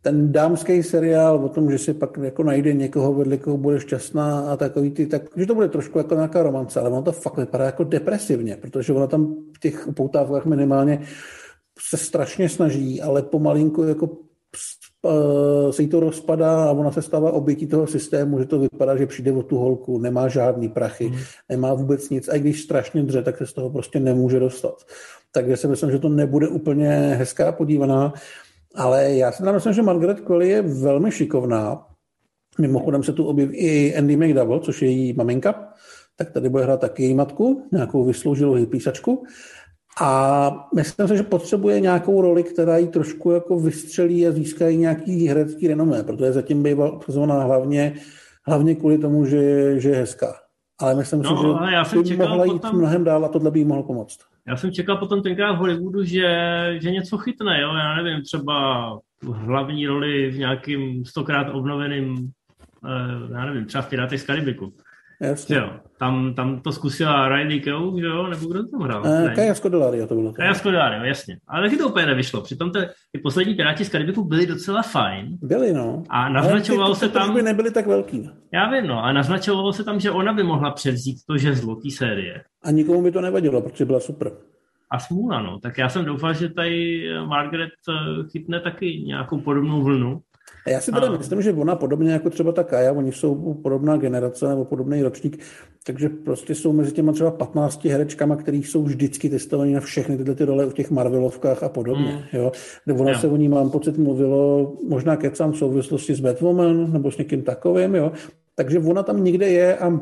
[0.09, 4.41] ten dámský seriál o tom, že si pak jako najde někoho, vedle koho bude šťastná
[4.41, 7.37] a takový ty, tak, že to bude trošku jako nějaká romance, ale ono to fakt
[7.37, 11.01] vypadá jako depresivně, protože ona tam v těch upoutávkách minimálně
[11.81, 14.11] se strašně snaží, ale pomalinku jako
[15.07, 18.97] eh, se jí to rozpadá a ona se stává obětí toho systému, že to vypadá,
[18.97, 21.19] že přijde o tu holku, nemá žádný prachy, mm.
[21.49, 24.85] nemá vůbec nic a i když strašně dře, tak se z toho prostě nemůže dostat
[25.33, 28.13] takže si myslím, že to nebude úplně hezká podívaná.
[28.79, 31.87] Ale já si myslím, že Margaret Qualley je velmi šikovná.
[32.61, 35.73] Mimochodem se tu objeví i Andy McDowell, což je její maminka,
[36.17, 39.25] tak tady bude hrát taky její matku, nějakou vysloužilou písačku.
[40.01, 45.27] A myslím si, že potřebuje nějakou roli, která ji trošku jako vystřelí a získá nějaký
[45.29, 47.95] herecký renomé, protože zatím bývá obsazovaná hlavně,
[48.47, 50.48] hlavně kvůli tomu, že, že je hezká.
[50.81, 52.79] Ale myslím no, si, že já jsem by mohla jít potom...
[52.79, 54.19] mnohem dál a tohle by jí mohlo pomoct.
[54.47, 56.29] Já jsem čekal potom tenkrát v Hollywoodu, že,
[56.81, 57.75] že něco chytne, jo?
[57.75, 58.99] já nevím, třeba
[59.33, 62.31] hlavní roli v nějakým stokrát obnoveným,
[62.85, 64.73] eh, já nevím, třeba v Piráty z Karibiku.
[65.21, 65.57] Jasně.
[65.57, 69.03] Jo, tam, tam to zkusila Riley Keough, jo, nebo kdo to tam hrál?
[69.07, 70.33] Uh, Kaja Scodelario to bylo.
[70.33, 71.37] Kaja Scodelario, jasně.
[71.49, 72.41] Ale taky to úplně nevyšlo.
[72.41, 75.39] Přitom te, ty poslední Piráti z Karibiku byli docela fajn.
[75.43, 76.03] Byli, no.
[76.09, 77.35] A naznačovalo se tam...
[77.35, 78.31] by nebyly tak velký.
[78.53, 79.05] Já vím, no.
[79.05, 82.43] A naznačovalo se tam, že ona by mohla převzít to, že zlotý série.
[82.65, 84.31] A nikomu by to nevadilo, protože byla super.
[84.91, 85.59] A smůla, no.
[85.59, 90.21] Tak já jsem doufal, že tady Margaret eh, chytne taky nějakou podobnou vlnu.
[90.67, 91.11] A já si teda a...
[91.11, 95.39] myslím, že ona podobně jako třeba ta Kaja, oni jsou podobná generace nebo podobný ročník,
[95.87, 100.35] takže prostě jsou mezi těma třeba 15 herečkama, který jsou vždycky testovaní na všechny tyhle
[100.35, 102.13] ty role v těch Marvelovkách a podobně.
[102.13, 102.39] Mm.
[102.39, 102.53] Jo.
[102.87, 103.19] Nebo ona jo.
[103.19, 107.43] se o ní, mám pocit, mluvilo možná kecám v souvislosti s Batwoman nebo s někým
[107.43, 108.13] takovým, jo.
[108.55, 110.01] Takže ona tam někde je a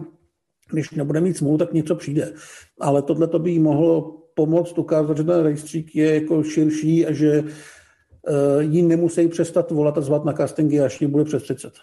[0.70, 2.32] když nebude mít smůlu, tak něco přijde.
[2.80, 7.12] Ale tohle to by jí mohlo pomoct ukázat, že ten rejstřík je jako širší a
[7.12, 7.44] že
[8.28, 11.74] uh, jí nemusí přestat volat a zvat na castingy, až jí bude přes 30.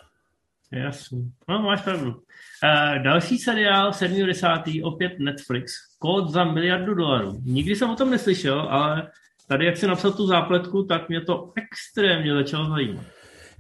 [0.72, 1.20] Jasně.
[1.50, 2.10] No, máš pravdu.
[2.10, 4.64] Uh, další seriál, 70.
[4.84, 7.41] opět Netflix, kód za miliardu dolarů.
[7.46, 9.08] Nikdy jsem o tom neslyšel, ale
[9.48, 13.06] tady, jak si napsal tu zápletku, tak mě to extrémně začalo zajímat.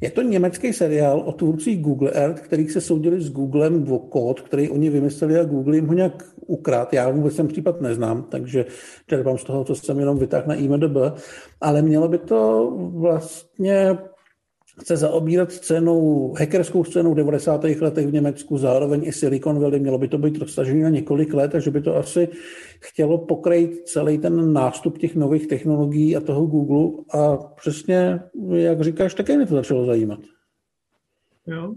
[0.01, 4.41] Je to německý seriál o tvůrcích Google Earth, kterých se soudili s Googlem o kód,
[4.41, 6.93] který oni vymysleli a Google jim ho nějak ukrát.
[6.93, 8.65] Já vůbec ten případ neznám, takže
[9.07, 10.97] čerpám z toho, co jsem jenom vytáhl na IMDB,
[11.61, 13.97] ale mělo by to vlastně
[14.81, 17.63] chce zaobírat scénou, hackerskou scénou v 90.
[17.63, 21.51] letech v Německu, zároveň i Silicon Valley, mělo by to být roztažené na několik let,
[21.51, 22.27] takže by to asi
[22.79, 28.19] chtělo pokrýt celý ten nástup těch nových technologií a toho Google a přesně,
[28.53, 30.19] jak říkáš, také mě to začalo zajímat.
[31.47, 31.75] Jo.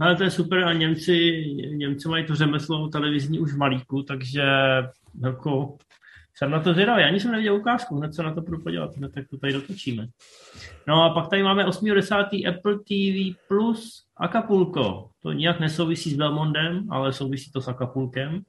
[0.00, 1.44] Ale to je super a Němci,
[1.74, 4.42] Němci mají to řemeslo televizní už v malíku, takže
[5.22, 5.76] jako
[6.34, 7.02] jsem na to zvědavý.
[7.02, 10.06] Ani jsem neviděl ukázku, hned se na to budu podívat, hned tak to tady dotočíme.
[10.88, 12.48] No a pak tady máme 8.10.
[12.48, 15.10] Apple TV Plus Acapulco.
[15.22, 18.42] To nijak nesouvisí s Belmondem, ale souvisí to s Acapulkem.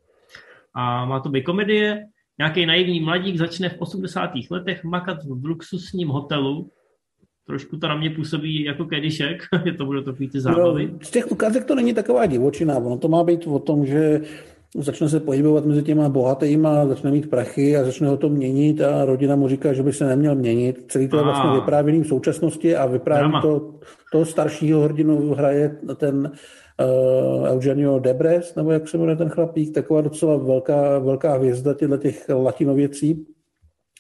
[0.74, 2.06] A má to být komedie.
[2.38, 4.32] Nějaký naivní mladík začne v 80.
[4.50, 6.72] letech makat v luxusním hotelu,
[7.48, 10.90] trošku to na mě působí jako kedišek, je to bude takový ty zábavy.
[10.92, 14.22] No, z těch ukázek to není taková divočina, ono to má být o tom, že
[14.76, 19.06] začne se pohybovat mezi těma bohatýma, začne mít prachy a začne ho to měnit a
[19.06, 20.86] rodina mu říká, že by se neměl měnit.
[20.88, 23.80] Celý to je vlastně vyprávěný v současnosti a vypráví to
[24.12, 26.32] toho staršího hrdinu hraje ten
[26.80, 31.98] uh, Eugenio Debres, nebo jak se jmenuje ten chlapík, taková docela velká, velká hvězda těchto
[31.98, 33.26] těch latinověcí.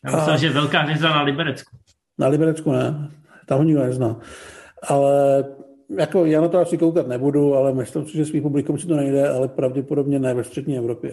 [0.06, 0.38] Já myslel, a...
[0.38, 1.78] že velká hvězda na Liberecku.
[2.20, 3.10] Na Liberecku ne,
[3.52, 4.20] tam ho nikdo nezná.
[4.88, 5.44] Ale
[6.00, 8.96] jako já na to asi koukat nebudu, ale myslím si, že svým publikum si to
[8.96, 11.12] nejde, ale pravděpodobně ne ve střední Evropě.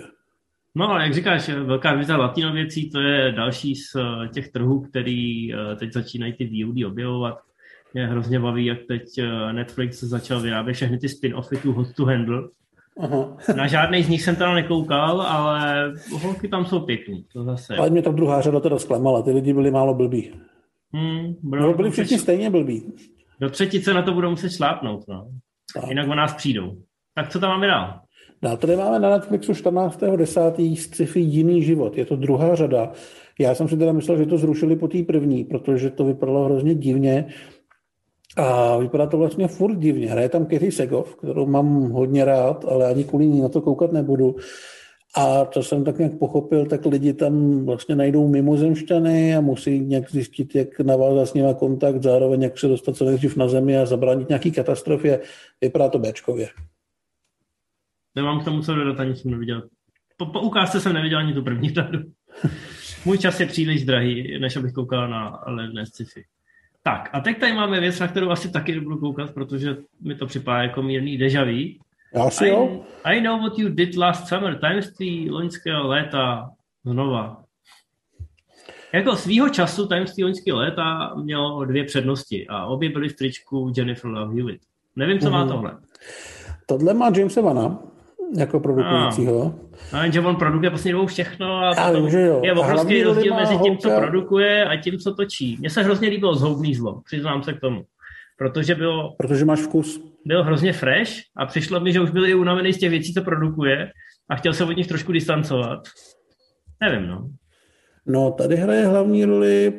[0.74, 5.55] No, ale jak říkáš, velká vize latinověcí, to je další z eh, těch trhů, který
[5.55, 7.39] eh, teď začínají ty VOD objevovat.
[7.95, 12.05] Mě hrozně baví, jak teď eh, Netflix začal vyrábět všechny ty spin-offy tu Hot to
[12.05, 12.43] Handle.
[13.01, 13.36] Aha.
[13.57, 17.76] Na žádný z nich jsem teda nekoukal, ale holky tam jsou pěkný, to zase.
[17.76, 20.32] Ale mě tam druhá řada teda zklamala, ty lidi byli málo blbí.
[20.95, 22.93] Hmm, no, byli všichni stejně blbí.
[23.41, 25.30] Do třetice na to budou muset šlápnout, no.
[25.74, 25.89] Tak.
[25.89, 26.76] Jinak o nás přijdou.
[27.14, 28.01] Tak co tam máme dál?
[28.43, 30.76] Dál tady máme na Netflixu 14.10.
[30.76, 31.99] sci-fi Jiný život.
[31.99, 32.93] Je to druhá řada.
[33.41, 36.74] Já jsem si teda myslel, že to zrušili po té první, protože to vypadalo hrozně
[36.74, 37.26] divně.
[38.36, 40.11] A vypadá to vlastně furt divně.
[40.11, 43.93] Hraje tam Kathy Segov, kterou mám hodně rád, ale ani kvůli ní na to koukat
[43.93, 44.36] nebudu.
[45.16, 50.11] A co jsem tak nějak pochopil, tak lidi tam vlastně najdou mimozemšťany a musí nějak
[50.11, 53.86] zjistit, jak navázat s nimi kontakt, zároveň jak se dostat co nejdřív na zemi a
[53.86, 55.20] zabránit nějaký katastrofě.
[55.61, 56.48] Vypadá to Bčkově.
[58.14, 59.68] Nemám k tomu co dodat, ani jsem neviděl.
[60.16, 61.98] Po, po ukázce jsem neviděl ani tu první řadu.
[63.04, 66.24] Můj čas je příliš drahý, než abych koukal na levné sci-fi.
[66.82, 70.26] Tak, a teď tady máme věc, na kterou asi taky nebudu koukat, protože mi to
[70.26, 71.44] připadá jako mírný deja
[72.14, 72.18] vu.
[72.18, 72.84] Já si jo.
[73.04, 76.50] I, I know what you did last summer, tajemství loňského léta
[76.84, 77.44] znova.
[78.92, 84.11] Jako svýho času tajemství loňského léta mělo dvě přednosti a obě byly v tričku Jennifer
[84.11, 84.61] Love Hewitt.
[84.96, 85.32] Nevím, co mm.
[85.32, 85.52] má mhm.
[85.52, 85.76] tohle.
[86.66, 87.78] Tohle má Jamesa Vana
[88.36, 89.54] jako produkujícího.
[89.92, 92.40] A jenže on produkuje poslední dobou všechno a Já vím, že jo.
[92.44, 95.56] je obrovský rozdíl mezi tím, co produkuje a tím, co točí.
[95.61, 97.84] Mně se hrozně líbilo zhoubný zlo, přiznám se k tomu.
[98.39, 99.14] Protože bylo...
[99.18, 100.01] Protože máš vkus.
[100.26, 103.22] Byl hrozně fresh a přišlo mi, že už byl i unavený z těch věcí, co
[103.22, 103.91] produkuje
[104.30, 105.80] a chtěl se od nich trošku distancovat.
[106.82, 107.30] Nevím, no.
[108.07, 109.72] No, tady hraje hlavní roli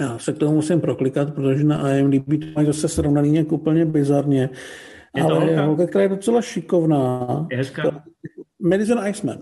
[0.00, 3.84] já se k tomu musím proklikat, protože na IMDb to mají zase srovnaný nějak úplně
[3.84, 4.50] bizarně.
[5.16, 7.46] Je to ale je holka, která je docela šikovná.
[7.50, 8.04] Je hezká.
[8.62, 9.38] Madison Iceman,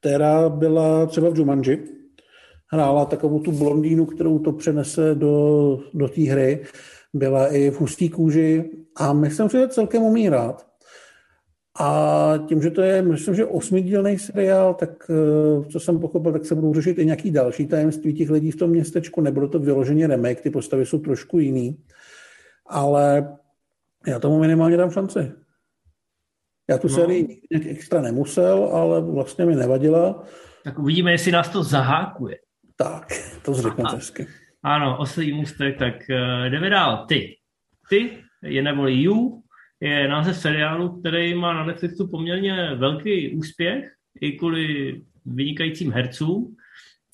[0.00, 1.84] která byla třeba v Jumanji,
[2.72, 6.64] hrála takovou tu blondýnu, kterou to přenese do, do té hry
[7.18, 10.66] byla i v hustý kůži a myslím, že je celkem umí hrát.
[11.78, 16.44] A tím, že to je, myslím, že osmidílný seriál, tak eh, co jsem pochopil, tak
[16.44, 19.20] se budou řešit i nějaký další tajemství těch lidí v tom městečku.
[19.20, 21.84] Nebylo to vyloženě remake, ty postavy jsou trošku jiný.
[22.66, 23.36] Ale
[24.06, 25.32] já tomu minimálně dám šanci.
[26.70, 26.94] Já tu no.
[26.94, 30.24] sérii nějak extra nemusel, ale vlastně mi nevadila.
[30.64, 32.36] Tak uvidíme, jestli nás to zahákuje.
[32.76, 33.06] Tak,
[33.42, 34.26] to řekne hezky.
[34.66, 37.06] Ano, oslý můstek, tak uh, jdeme dál.
[37.08, 37.36] Ty.
[37.88, 38.10] Ty
[38.42, 39.42] je neboli You,
[39.80, 43.84] je název seriálu, který má na Netflixu poměrně velký úspěch,
[44.20, 44.94] i kvůli
[45.26, 46.56] vynikajícím hercům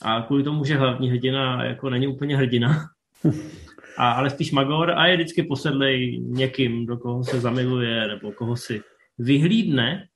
[0.02, 2.88] a kvůli tomu, že hlavní hrdina jako není úplně hrdina,
[3.98, 8.56] a, ale spíš magor a je vždycky posedlej někým, do koho se zamiluje nebo koho
[8.56, 8.82] si
[9.18, 10.06] vyhlídne.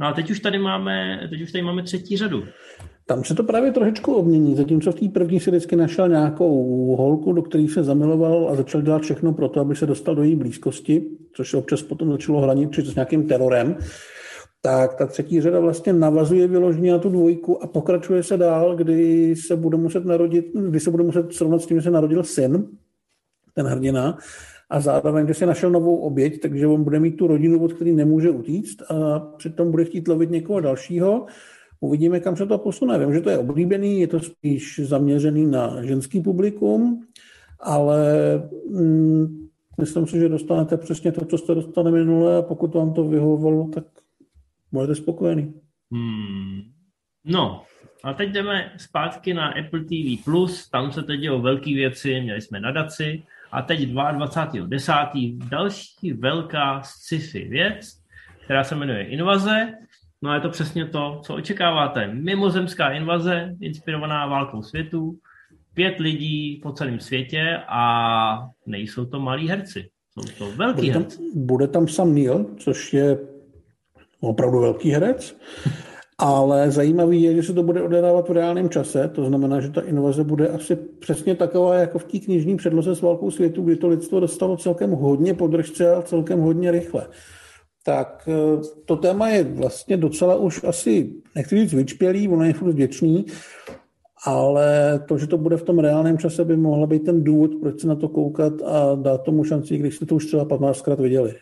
[0.00, 2.48] No a teď už tady máme, teď už tady máme třetí řadu.
[3.10, 7.32] Tam se to právě trošičku obmění, zatímco v té první si vždycky našel nějakou holku,
[7.32, 10.36] do které se zamiloval a začal dělat všechno pro to, aby se dostal do její
[10.36, 13.76] blízkosti, což se občas potom začalo hranit s nějakým terorem,
[14.62, 19.34] tak ta třetí řada vlastně navazuje vyloženě na tu dvojku a pokračuje se dál, kdy
[19.36, 22.66] se bude muset narodit, kdy se bude muset srovnat s tím, že se narodil syn,
[23.54, 24.18] ten hrdina,
[24.70, 27.92] a zároveň, že si našel novou oběť, takže on bude mít tu rodinu, od který
[27.92, 31.26] nemůže utíct a přitom bude chtít lovit někoho dalšího
[31.80, 32.98] Uvidíme, kam se to posune.
[32.98, 37.06] Vím, že to je oblíbený, je to spíš zaměřený na ženský publikum,
[37.60, 38.08] ale
[38.70, 39.48] mm,
[39.80, 43.68] myslím si, že dostanete přesně to, co jste dostali minule a pokud vám to vyhovovalo,
[43.68, 43.84] tak
[44.72, 45.54] budete spokojený.
[45.92, 46.60] Hmm.
[47.24, 47.62] No,
[48.04, 50.24] a teď jdeme zpátky na Apple TV+,
[50.70, 53.22] tam se teď dělou velké věci, měli jsme nadaci
[53.52, 55.48] A teď 22.10.
[55.48, 58.00] další velká sci-fi věc,
[58.44, 59.74] která se jmenuje Invaze.
[60.22, 62.14] No a je to přesně to, co očekáváte.
[62.14, 65.18] Mimozemská invaze, inspirovaná válkou světu,
[65.74, 69.88] pět lidí po celém světě a nejsou to malí herci.
[70.10, 71.22] Jsou to velký bude tam, herci.
[71.34, 73.18] Bude tam Sam Neill, což je
[74.20, 75.36] opravdu velký herec.
[76.22, 79.80] Ale zajímavý je, že se to bude odehrávat v reálném čase, to znamená, že ta
[79.80, 83.88] invaze bude asi přesně taková jako v té knižní předloze s válkou světu, kdy to
[83.88, 87.06] lidstvo dostalo celkem hodně podržce a celkem hodně rychle.
[87.84, 92.72] Tak eh, to téma je vlastně docela už asi, nechci říct vyčpělý, ono je furt
[92.72, 93.26] věčný,
[94.26, 97.80] ale to, že to bude v tom reálném čase, by mohla být ten důvod, proč
[97.80, 101.34] se na to koukat a dát tomu šanci, když jste to už třeba 15krát viděli.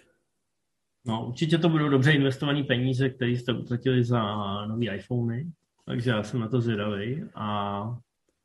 [1.06, 4.22] No, určitě to budou dobře investované peníze, které jste utratili za
[4.66, 5.46] nový iPhony,
[5.86, 7.98] takže já jsem na to zvědavý a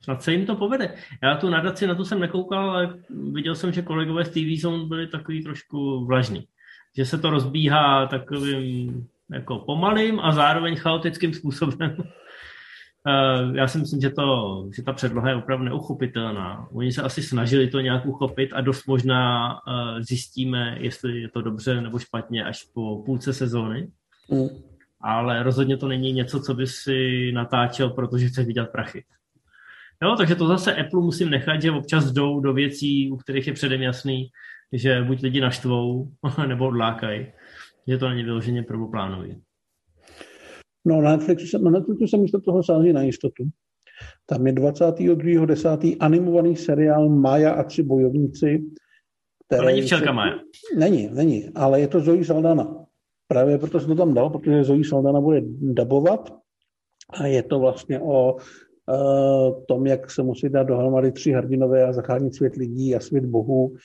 [0.04, 0.96] snad se jim to povede.
[1.24, 3.00] Já tu nadaci na to jsem nekoukal, ale
[3.32, 6.48] viděl jsem, že kolegové z TV Zone byli takový trošku vlažní.
[6.98, 11.98] Že se to rozbíhá takovým jako pomalým a zároveň chaotickým způsobem.
[13.08, 16.68] Eh, já si myslím, že, to, že ta předloha je opravdu neuchopitelná.
[16.72, 21.42] Oni se asi snažili to nějak uchopit a dost možná eh, zjistíme, jestli je to
[21.42, 23.88] dobře nebo špatně až po půlce sezóny.
[24.30, 24.48] Mm.
[25.02, 29.04] Ale rozhodně to není něco, co by si natáčel, protože chce vydělat prachy.
[30.04, 33.54] Jo, takže to zase Apple musím nechat, že občas jdou do věcí, u kterých je
[33.54, 34.30] předem jasný,
[34.74, 36.12] že buď lidi naštvou,
[36.48, 37.28] nebo odlákají,
[37.88, 39.42] že to není vyloženě prvoplánový.
[40.86, 43.44] No na Netflixu, na Netflixu se místo toho sází na jistotu.
[44.26, 45.98] Tam je 22.10.
[46.00, 48.64] animovaný seriál Maja a tři bojovníci.
[49.48, 50.14] To není včelka se...
[50.14, 50.34] Maja.
[50.78, 52.86] Není, není, ale je to Zoe Saldana.
[53.28, 56.34] Právě proto jsem to tam dal, protože Zoe Saldana bude dabovat
[57.10, 61.94] a je to vlastně o uh, tom, jak se musí dát dohromady tři hrdinové a
[61.94, 63.76] zachránit svět lidí a svět bohů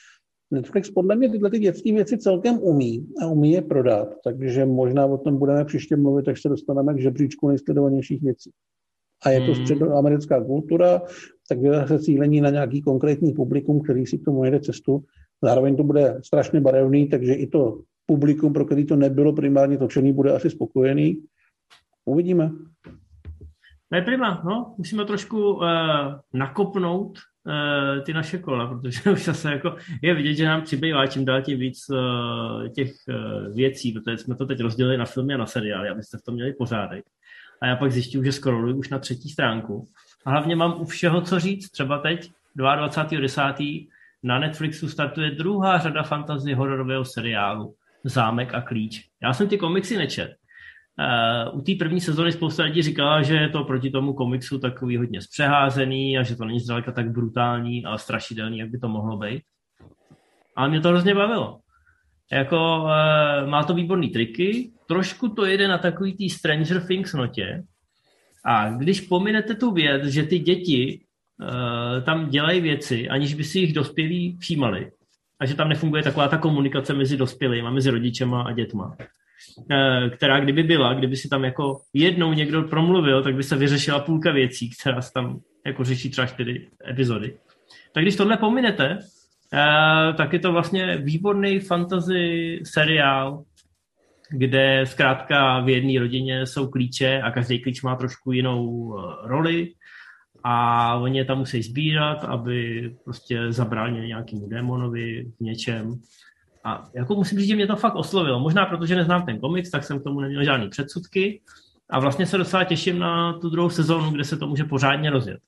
[0.51, 5.05] Netflix podle mě tyhle ty dětské věci celkem umí a umí je prodat, takže možná
[5.05, 8.51] o tom budeme příště mluvit, až se dostaneme k žebříčku nejsledovanějších věcí.
[9.25, 9.55] A je to hmm.
[9.55, 11.01] středoamerická kultura,
[11.49, 15.03] takže se cílení na nějaký konkrétní publikum, který si k tomu jede cestu.
[15.43, 20.13] Zároveň to bude strašně barevný, takže i to publikum, pro který to nebylo primárně točený,
[20.13, 21.23] bude asi spokojený.
[22.05, 22.51] Uvidíme.
[23.91, 25.61] Ne, prima, no, musíme trošku uh,
[26.33, 27.19] nakopnout
[28.05, 31.59] ty naše kola, protože už zase jako je vidět, že nám přibývá čím dál tím
[31.59, 35.89] víc uh, těch uh, věcí, protože jsme to teď rozdělili na filmy a na seriály,
[35.89, 37.05] abyste v tom měli pořádek.
[37.61, 39.85] A já pak zjistím, že scrolluji už na třetí stránku.
[40.25, 41.69] A hlavně mám u všeho co říct.
[41.69, 43.87] Třeba teď, 22.10.
[44.23, 49.09] na Netflixu startuje druhá řada fantasy hororového seriálu Zámek a klíč.
[49.23, 50.35] Já jsem ty komiksy nečet,
[50.99, 54.97] Uh, u té první sezóny spousta lidí říkala, že je to proti tomu komiksu takový
[54.97, 59.17] hodně zpřeházený a že to není zdaleka tak brutální a strašidelný, jak by to mohlo
[59.17, 59.41] být.
[60.55, 61.59] Ale mě to hrozně bavilo.
[62.31, 67.63] Jako, uh, má to výborné triky, trošku to jede na takový tý Stranger Things notě
[68.45, 71.01] a když pominete tu věc, že ty děti
[71.41, 74.91] uh, tam dělají věci, aniž by si jich dospělí všímali,
[75.39, 78.95] a že tam nefunguje taková ta komunikace mezi dospělými, mezi rodičema a dětma,
[80.09, 84.31] která kdyby byla, kdyby si tam jako jednou někdo promluvil, tak by se vyřešila půlka
[84.31, 87.37] věcí, která se tam jako řeší třeba čtyři epizody.
[87.93, 88.99] Tak když tohle pominete,
[89.53, 93.43] eh, tak je to vlastně výborný fantasy seriál,
[94.31, 99.73] kde zkrátka v jedné rodině jsou klíče a každý klíč má trošku jinou eh, roli
[100.43, 105.95] a oni je tam musí sbírat, aby prostě zabránili nějakému démonovi v něčem.
[106.63, 108.39] A jako musím říct, že mě to fakt oslovilo.
[108.39, 111.41] Možná protože neznám ten komiks, tak jsem k tomu neměl žádný předsudky.
[111.89, 115.39] A vlastně se docela těším na tu druhou sezónu, kde se to může pořádně rozjet.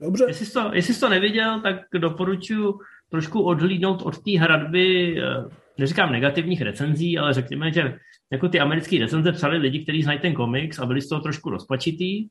[0.00, 0.24] Dobře.
[0.28, 2.78] Jestli jsi to, jestli jsi to neviděl, tak doporučuji
[3.08, 5.44] trošku odhlídnout od té hradby, eh,
[5.78, 7.98] neříkám negativních recenzí, ale řekněme, že
[8.32, 11.50] jako ty americké recenze psali lidi, kteří znají ten komiks a byli z toho trošku
[11.50, 12.28] rozpačitý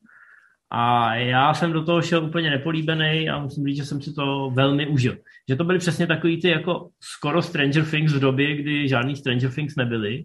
[0.74, 4.50] a já jsem do toho šel úplně nepolíbený a musím říct, že jsem si to
[4.54, 5.16] velmi užil.
[5.48, 9.52] Že to byly přesně takový ty jako skoro Stranger Things v době, kdy žádný Stranger
[9.52, 10.24] Things nebyly.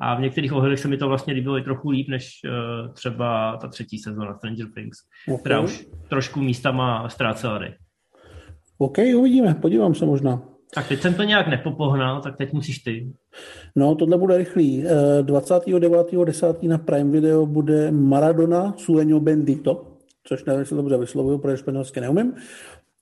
[0.00, 3.56] A v některých ohledech se mi to vlastně líbilo i trochu líp, než uh, třeba
[3.56, 4.98] ta třetí sezóna Stranger Things,
[5.28, 5.40] okay.
[5.40, 7.76] která už trošku místama ztrácela dech.
[8.78, 10.42] OK, uvidíme, podívám se možná.
[10.74, 13.12] Tak teď jsem to nějak nepopohnal, tak teď musíš ty.
[13.76, 14.84] No, tohle bude rychlý.
[15.22, 16.56] 29.10.
[16.62, 19.86] Eh, na Prime Video bude Maradona Sueño Bendito,
[20.24, 22.34] což nevím, jestli to dobře vyslovuju, protože španělsky neumím,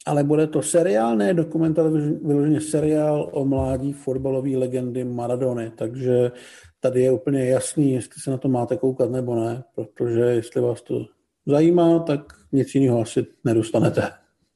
[0.06, 1.90] ale bude to seriál, ne dokumentál,
[2.24, 6.32] vyloženě seriál o mládí fotbalové legendy Maradony, takže
[6.80, 10.82] tady je úplně jasný, jestli se na to máte koukat nebo ne, protože jestli vás
[10.82, 11.06] to
[11.46, 12.20] zajímá, tak
[12.52, 14.02] nic jiného asi nedostanete.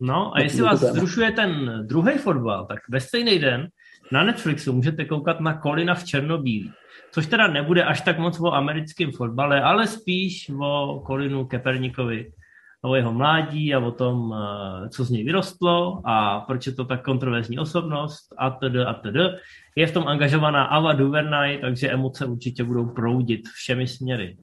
[0.00, 3.68] No a jestli vás zrušuje ten druhý fotbal, tak ve stejný den
[4.12, 6.72] na Netflixu můžete koukat na Kolina v Černobílí.
[7.12, 12.32] Což teda nebude až tak moc o americkém fotbale, ale spíš o Kolinu Keperníkovi,
[12.82, 16.84] o jeho mládí a o tom, eh, co z něj vyrostlo a proč je to
[16.84, 18.76] tak kontroverzní osobnost a td.
[18.86, 19.40] a td.
[19.76, 24.36] Je v tom angažovaná Ava Duvernay, takže emoce určitě budou proudit všemi směry.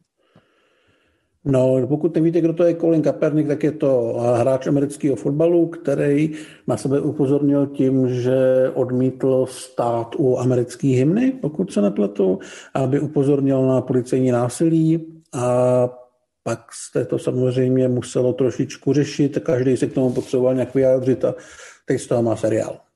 [1.47, 6.31] No, pokud nevíte, kdo to je Colin Kaepernick, tak je to hráč amerického fotbalu, který
[6.67, 8.37] na sebe upozornil tím, že
[8.73, 12.39] odmítl stát u americké hymny, pokud se nepletu,
[12.73, 15.89] aby upozornil na policejní násilí a
[16.43, 16.59] pak
[16.91, 21.35] se to samozřejmě muselo trošičku řešit, každý se k tomu potřeboval nějak vyjádřit a
[21.85, 22.86] teď z toho má seriál.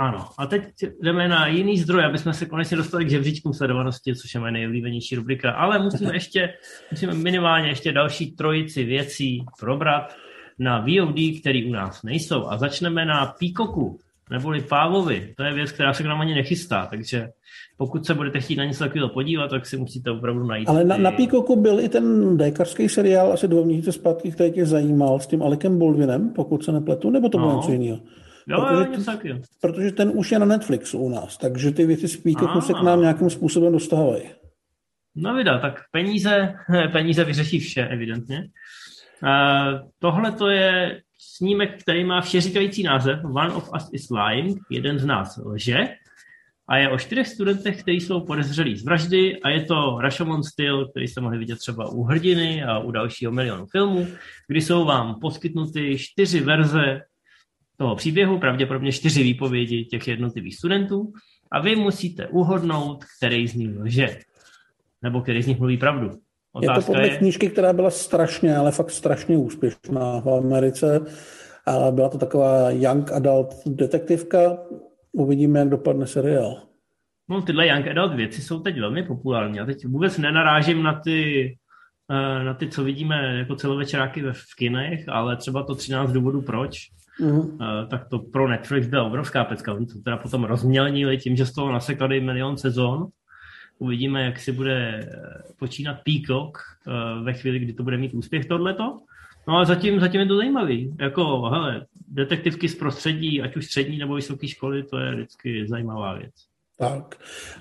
[0.00, 0.62] Ano, a teď
[1.02, 4.52] jdeme na jiný zdroj, aby jsme se konečně dostali k žebříčkům sledovanosti, což je moje
[4.52, 6.54] nejoblíbenější rubrika, ale musíme ještě,
[6.90, 10.16] musíme minimálně ještě další trojici věcí probrat
[10.58, 12.46] na VOD, který u nás nejsou.
[12.46, 13.98] A začneme na Píkoku,
[14.30, 15.34] neboli Pávovi.
[15.36, 17.28] To je věc, která se k nám ani nechystá, takže
[17.76, 20.68] pokud se budete chtít na něco takového podívat, tak si musíte opravdu najít.
[20.68, 24.66] Ale na, na Píkoku byl i ten dékařský seriál asi dvou měsíce zpátky, který tě
[24.66, 27.56] zajímal s tím Alekem Bolvinem, pokud se nepletu, nebo to bylo no.
[27.56, 28.00] něco jiného?
[28.50, 29.42] Jo, protože, něco taky.
[29.60, 32.82] protože ten už je na Netflixu u nás, takže ty věci z Peacocku se k
[32.82, 34.22] nám nějakým způsobem dostávají.
[35.14, 36.54] No vida, tak peníze,
[36.92, 38.48] peníze vyřeší vše, evidentně.
[39.22, 44.98] Uh, tohle to je snímek, který má všeříkající název One of Us is Lying, jeden
[44.98, 45.88] z nás lže,
[46.68, 50.88] a je o čtyřech studentech, kteří jsou podezřelí z vraždy a je to Rashomon styl,
[50.88, 54.06] který jste mohli vidět třeba u Hrdiny a u dalšího milionu filmů,
[54.48, 57.00] kdy jsou vám poskytnuty čtyři verze
[57.80, 61.12] toho příběhu, pravděpodobně čtyři výpovědi těch jednotlivých studentů
[61.52, 64.18] a vy musíte uhodnout, který z nich lže,
[65.02, 66.10] nebo který z nich mluví pravdu.
[66.52, 67.18] Otázka je to podle je...
[67.18, 71.00] knížky, která byla strašně, ale fakt strašně úspěšná v Americe.
[71.66, 74.58] A byla to taková young adult detektivka.
[75.12, 76.62] Uvidíme, jak dopadne seriál.
[77.28, 79.56] No, tyhle young adult věci jsou teď velmi populární.
[79.56, 81.48] Já teď vůbec nenarážím na ty,
[82.10, 86.90] eh, na ty, co vidíme jako celovečeráky v kinech, ale třeba to 13 důvodů proč,
[87.20, 87.86] mm-hmm.
[87.86, 89.74] tak to pro Netflix byla obrovská pecka.
[89.74, 93.06] Oni to teda potom rozmělnili tím, že z toho nasekali milion sezon.
[93.78, 95.08] Uvidíme, jak si bude eh,
[95.58, 99.00] počínat Peacock eh, ve chvíli, kdy to bude mít úspěch tohleto.
[99.48, 100.96] No ale zatím, zatím je to zajímavý.
[101.00, 106.14] Jako, hele, detektivky z prostředí, ať už střední nebo vysoké školy, to je vždycky zajímavá
[106.14, 106.32] věc.
[106.80, 107.16] Tak.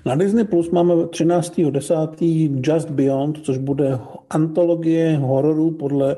[0.05, 2.61] Na Disney Plus máme 13.10.
[2.63, 6.15] Just Beyond, což bude antologie hororů podle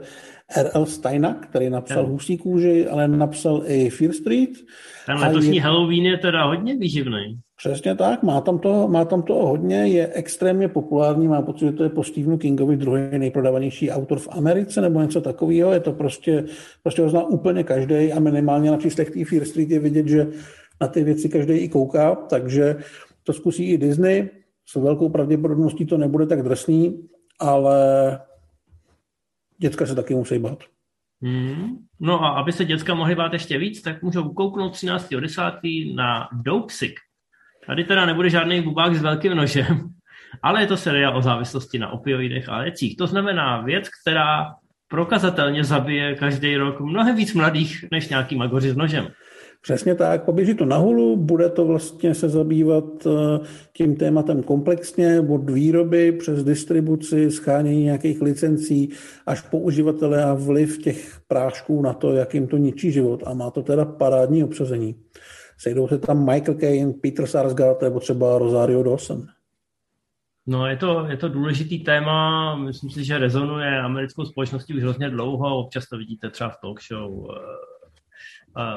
[0.55, 0.85] R.L.
[0.85, 4.49] Steina, který napsal Husí kůži, ale napsal i Fear Street.
[5.05, 5.61] Ten letošní je...
[5.61, 7.39] Halloween je teda hodně výživný.
[7.57, 11.71] Přesně tak, má tam, toho, má tam toho hodně, je extrémně populární, má pocit, že
[11.71, 15.93] to je po Stephenu Kingovi druhý nejprodávanější autor v Americe nebo něco takového, je to
[15.93, 16.43] prostě,
[16.83, 20.27] prostě ho zná úplně každý a minimálně na číslech té Fear Street je vidět, že
[20.81, 22.75] na ty věci každý i kouká, takže
[23.23, 24.29] to zkusí i Disney,
[24.65, 27.01] s velkou pravděpodobností to nebude tak drsný,
[27.39, 27.77] ale
[29.62, 30.64] děcka se taky musí bát.
[31.22, 31.78] Hmm.
[31.99, 35.95] No a aby se děcka mohly bát ještě víc, tak můžou kouknout 13.10.
[35.95, 36.99] na Dopesick.
[37.66, 39.66] Tady teda nebude žádný bubák s velkým nožem,
[40.43, 42.97] ale je to seriál o závislosti na opioidech a lécích.
[42.97, 44.55] To znamená věc, která
[44.88, 49.07] prokazatelně zabije každý rok mnohem víc mladých než nějaký magoři s nožem.
[49.62, 53.39] Přesně tak, poběží to na hulu, bude to vlastně se zabývat eh,
[53.74, 58.89] tím tématem komplexně, od výroby přes distribuci, schánění nějakých licencí,
[59.26, 63.24] až po uživatele a vliv těch prášků na to, jak jim to ničí život.
[63.26, 64.95] A má to teda parádní obsazení.
[65.57, 69.26] Sejdou se tam Michael Caine, Peter Sarsgaard nebo třeba Rosario Dawson.
[70.47, 75.09] No, je to, je to důležitý téma, myslím si, že rezonuje americkou společností už hrozně
[75.09, 77.70] dlouho, občas to vidíte třeba v talk show eh,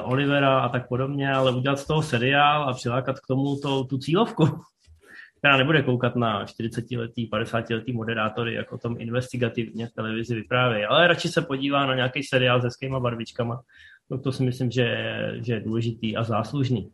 [0.03, 3.97] Olivera a tak podobně, ale udělat z toho seriál a přilákat k tomu to, tu
[3.97, 4.45] cílovku,
[5.37, 11.27] která nebude koukat na 40-letý, 50-letý moderátory, jako tom investigativně v televizi vyprávějí, ale radši
[11.27, 13.61] se podívá na nějaký seriál se skýma barvičkama.
[14.09, 14.97] No to si myslím, že,
[15.41, 16.91] že je důležitý a záslužný.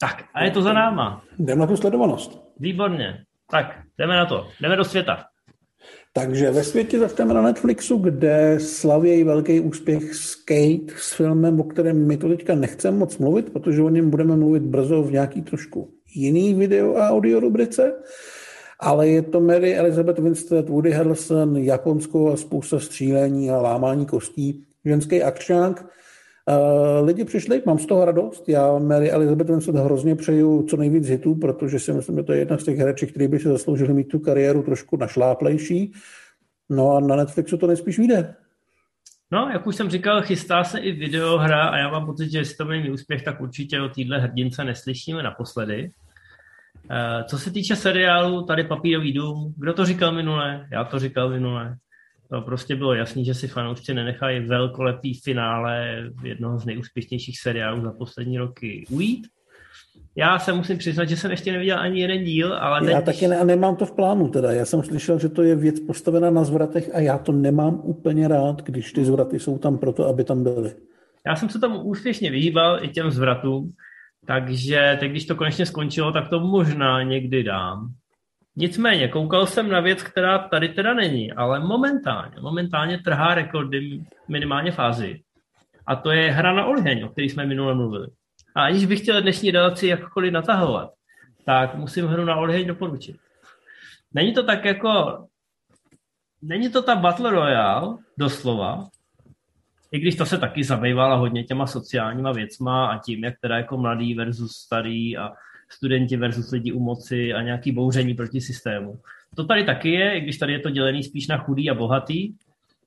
[0.00, 1.22] Tak, a je to za náma.
[1.38, 2.42] Jdeme na tu sledovanost.
[2.60, 3.24] Výborně.
[3.50, 4.48] Tak, jdeme na to.
[4.60, 5.24] Jdeme do světa.
[6.16, 12.06] Takže ve světě začneme na Netflixu, kde slavějí velký úspěch Skate s filmem, o kterém
[12.06, 15.90] my to teďka nechceme moc mluvit, protože o něm budeme mluvit brzo v nějaký trošku
[16.14, 17.92] jiný video a audio rubrice.
[18.80, 24.64] Ale je to Mary Elizabeth Winstead, Woody Harrelson, Japonsko a spousta střílení a lámání kostí,
[24.84, 25.86] ženský akčák.
[26.50, 28.48] Uh, lidi přišli, mám z toho radost.
[28.48, 32.38] Já Mary Elizabeth Winstead hrozně přeju co nejvíc hitů, protože si myslím, že to je
[32.38, 35.92] jedna z těch hereček, který by si zasloužili mít tu kariéru trošku našláplejší.
[36.70, 38.34] No a na Netflixu to nejspíš vyjde.
[39.30, 42.56] No, jak už jsem říkal, chystá se i videohra a já mám pocit, že jestli
[42.56, 45.90] to měl úspěch, tak určitě o téhle hrdince neslyšíme naposledy.
[46.90, 50.68] Eh, co se týče seriálu, tady Papírový dům, kdo to říkal minule?
[50.72, 51.76] Já to říkal minule.
[52.30, 57.92] To prostě bylo jasný, že si fanoušci nenechají velkolepý finále jednoho z nejúspěšnějších seriálů za
[57.92, 59.26] poslední roky ujít.
[60.16, 62.90] Já se musím přiznat, že jsem ještě neviděl ani jeden díl, ale...
[62.90, 64.52] Já taky ne, a nemám to v plánu teda.
[64.52, 68.28] Já jsem slyšel, že to je věc postavená na zvratech a já to nemám úplně
[68.28, 70.74] rád, když ty zvraty jsou tam proto, aby tam byly.
[71.26, 73.72] Já jsem se tomu úspěšně vyhýbal i těm zvratům,
[74.26, 77.92] takže teď, když to konečně skončilo, tak to možná někdy dám.
[78.56, 84.72] Nicméně, koukal jsem na věc, která tady teda není, ale momentálně, momentálně trhá rekordy minimálně
[84.72, 85.22] fázi.
[85.86, 88.06] A to je hra na olheň, o který jsme minule mluvili.
[88.56, 90.90] A aniž bych chtěl dnešní relaci jakkoliv natahovat,
[91.44, 93.16] tak musím hru na olheň doporučit.
[94.12, 95.24] Není to tak jako...
[96.42, 98.88] Není to ta Battle Royale, doslova,
[99.92, 103.76] i když to se taky zabývala hodně těma sociálníma věcma a tím, jak teda jako
[103.76, 105.30] mladý versus starý a
[105.76, 108.98] studenti versus lidi u moci a nějaký bouření proti systému.
[109.36, 112.32] To tady taky je, i když tady je to dělený spíš na chudý a bohatý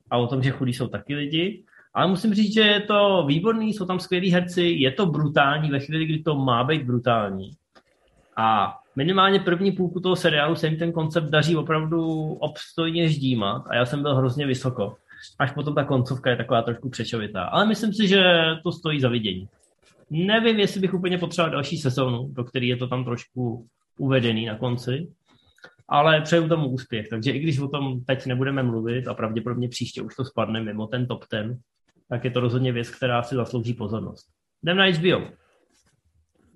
[0.10, 1.64] a o tom, že chudí jsou taky lidi.
[1.94, 5.80] Ale musím říct, že je to výborný, jsou tam skvělí herci, je to brutální ve
[5.80, 7.52] chvíli, kdy to má být brutální.
[8.38, 13.76] A minimálně první půlku toho seriálu se jim ten koncept daří opravdu obstojně ždímat a
[13.76, 14.96] já jsem byl hrozně vysoko.
[15.40, 17.44] Až potom ta koncovka je taková trošku přečovitá.
[17.44, 18.24] Ale myslím si, že
[18.64, 19.48] to stojí za vidění.
[20.10, 23.68] Nevím, jestli bych úplně potřeboval další sezónu, do které je to tam trošku
[24.00, 25.08] uvedený na konci,
[25.88, 27.08] ale přeju tomu úspěch.
[27.10, 30.88] Takže i když o tom teď nebudeme mluvit a pravděpodobně příště už to spadne mimo
[30.88, 31.58] ten top ten,
[32.10, 34.28] tak je to rozhodně věc, která si zaslouží pozornost.
[34.64, 35.28] Jdem na HBO.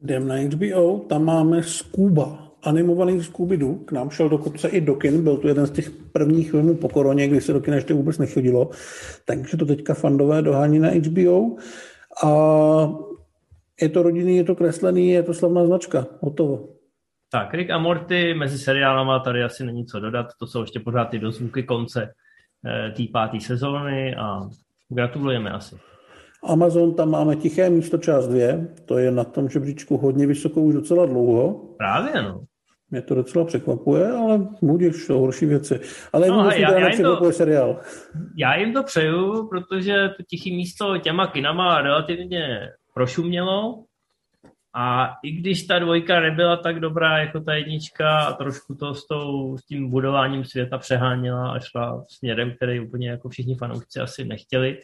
[0.04, 5.24] Jdem na HBO, tam máme Scuba, animovaný scooby K nám šel dokonce i do kin,
[5.24, 8.18] byl to jeden z těch prvních filmů po koroně, kdy se do kina ještě vůbec
[8.18, 8.70] nechodilo,
[9.26, 11.56] takže to teďka fandové dohání na HBO.
[12.24, 13.11] A
[13.82, 16.06] je to rodinný, je to kreslený, je to slavná značka.
[16.20, 16.70] Hotovo.
[17.32, 20.28] Tak, Rick a Morty mezi seriálama tady asi není co dodat.
[20.40, 22.14] To jsou ještě pořád ty dozvuky konce
[22.66, 24.40] eh, té páté sezóny a
[24.90, 25.76] gratulujeme asi.
[26.44, 30.74] Amazon, tam máme tiché místo část dvě, to je na tom žebříčku hodně vysoko už
[30.74, 31.76] docela dlouho.
[31.78, 32.44] Právě, no.
[32.90, 35.80] Mě to docela překvapuje, ale budeš to horší věci.
[36.14, 37.80] Ale no, já, já, jim to, seriál.
[38.38, 43.84] Já jim to přeju, protože to tiché místo těma kinama relativně prošumělo.
[44.74, 49.08] A i když ta dvojka nebyla tak dobrá jako ta jednička a trošku to s,
[49.08, 54.26] tou, s tím budováním světa přeháněla a šla směrem, který úplně jako všichni fanoušci asi
[54.26, 54.80] nechtěli,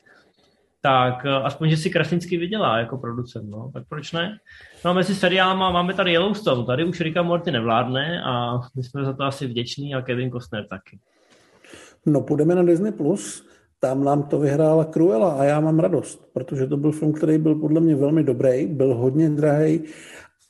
[0.81, 4.37] tak eh, aspoň, že si Krasnický vydělá jako producent, no, tak proč ne?
[4.85, 9.05] No a mezi seriálama máme tady Yellowstone, tady už Rika Morty nevládne a my jsme
[9.05, 10.99] za to asi vděční a Kevin Costner taky.
[12.05, 13.46] No půjdeme na Disney+, Plus.
[13.79, 17.55] Tam nám to vyhrála Cruella a já mám radost, protože to byl film, který byl
[17.55, 19.83] podle mě velmi dobrý, byl hodně drahý,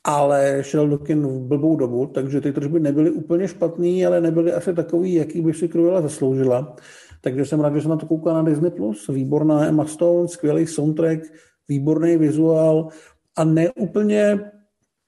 [0.04, 4.52] ale šel do kin v blbou dobu, takže ty tržby nebyly úplně špatný, ale nebyly
[4.52, 6.76] asi takový, jaký by si Cruella zasloužila.
[7.20, 8.70] Takže jsem rád, že jsem na to koukal na Disney+.
[8.70, 9.08] Plus.
[9.08, 11.20] Výborná Emma Stone, skvělý soundtrack,
[11.68, 12.88] výborný vizuál
[13.36, 14.40] a neúplně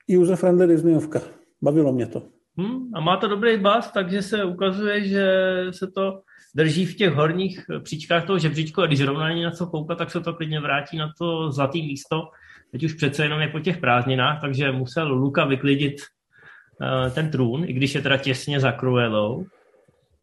[0.09, 1.21] user-friendly Disneyovka.
[1.63, 2.23] Bavilo mě to.
[2.57, 5.25] Hmm, a má to dobrý bas, takže se ukazuje, že
[5.71, 6.21] se to
[6.55, 10.11] drží v těch horních příčkách toho žebříčku a když zrovna není na co koukat, tak
[10.11, 12.29] se to klidně vrátí na to zlatý místo.
[12.73, 15.95] Teď už přece jenom je po těch prázdninách, takže musel Luka vyklidit
[16.81, 19.47] uh, ten trůn, i když je teda těsně za Cruellou.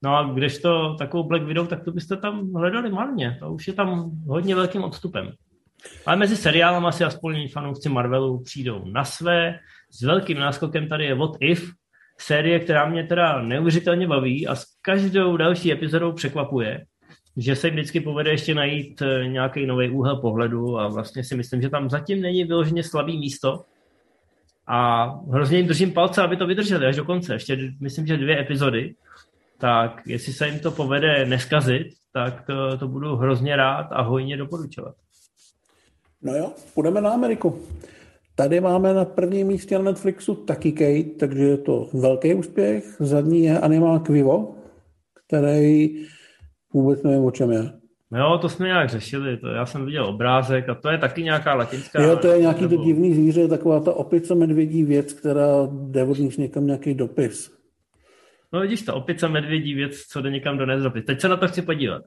[0.03, 3.37] No a když to takovou Black Widow, tak to byste tam hledali marně.
[3.39, 5.31] To už je tam hodně velkým odstupem.
[6.05, 9.59] Ale mezi seriálem asi aspoň fanoušci Marvelu přijdou na své.
[9.91, 11.71] S velkým náskokem tady je What If,
[12.19, 16.85] série, která mě teda neuvěřitelně baví a s každou další epizodou překvapuje,
[17.37, 21.61] že se vždycky povede ještě najít eh, nějaký nový úhel pohledu a vlastně si myslím,
[21.61, 23.63] že tam zatím není vyloženě slabý místo
[24.67, 27.33] a hrozně jim držím palce, aby to vydrželi až do konce.
[27.33, 28.95] Ještě myslím, že dvě epizody
[29.57, 34.37] tak jestli se jim to povede neskazit, tak to, to budu hrozně rád a hojně
[34.37, 34.95] doporučovat.
[36.21, 37.61] No jo, půjdeme na Ameriku.
[38.39, 42.83] Tady máme na prvním místě na Netflixu taky Kate, takže je to velký úspěch.
[42.99, 44.55] Zadní je Animal Vivo,
[45.27, 45.89] který
[46.73, 47.71] vůbec nevím, o čem je.
[48.17, 51.53] Jo, to jsme nějak řešili, to já jsem viděl obrázek a to je taky nějaká
[51.53, 52.01] latinská...
[52.01, 52.75] Jo, to je nějaký nebo...
[52.75, 57.51] to divný zvíře, taková ta opice medvědí věc, která jde od někam nějaký dopis.
[58.53, 61.05] No vidíš to, opice medvědí věc, co jde někam do nezropit.
[61.05, 62.01] Teď se na to chci podívat.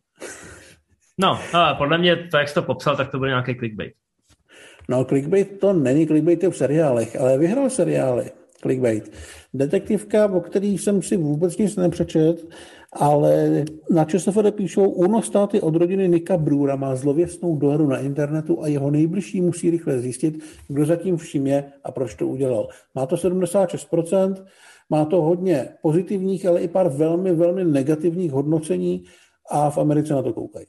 [1.19, 3.93] No, ale podle mě, to, jak jsi to popsal, tak to byl nějaký clickbait.
[4.91, 8.31] No, clickbait to není, clickbait je v seriálech, ale vyhrál seriály.
[8.61, 9.13] Clickbait.
[9.55, 12.49] Detektivka, o který jsem si vůbec nic nepřečet,
[12.93, 18.63] ale na ČSFD píšou, Uno státy od rodiny Nika Brura má zlověstnou dohru na internetu
[18.63, 22.69] a jeho nejbližší musí rychle zjistit, kdo zatím vším je a proč to udělal.
[22.95, 24.35] Má to 76%,
[24.91, 29.05] má to hodně pozitivních, ale i pár velmi, velmi negativních hodnocení
[29.51, 30.67] a v Americe na to koukají.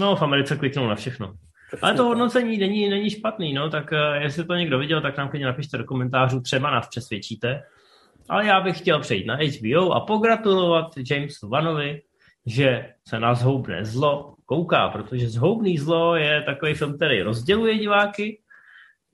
[0.00, 1.34] No, v Americe kliknou na všechno.
[1.82, 5.28] Ale to hodnocení není, není špatný, no, tak uh, jestli to někdo viděl, tak nám
[5.28, 7.62] klidně napište do komentářů, třeba nás přesvědčíte.
[8.28, 12.02] Ale já bych chtěl přejít na HBO a pogratulovat Jamesu Vanovi,
[12.46, 18.40] že se na zhoubné zlo kouká, protože zhoubný zlo je takový film, který rozděluje diváky.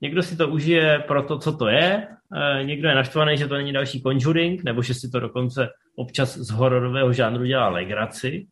[0.01, 2.07] Někdo si to užije pro to, co to je,
[2.37, 6.39] eh, někdo je naštvaný, že to není další Conjuring, nebo že si to dokonce občas
[6.39, 8.47] z hororového žánru dělá legraci.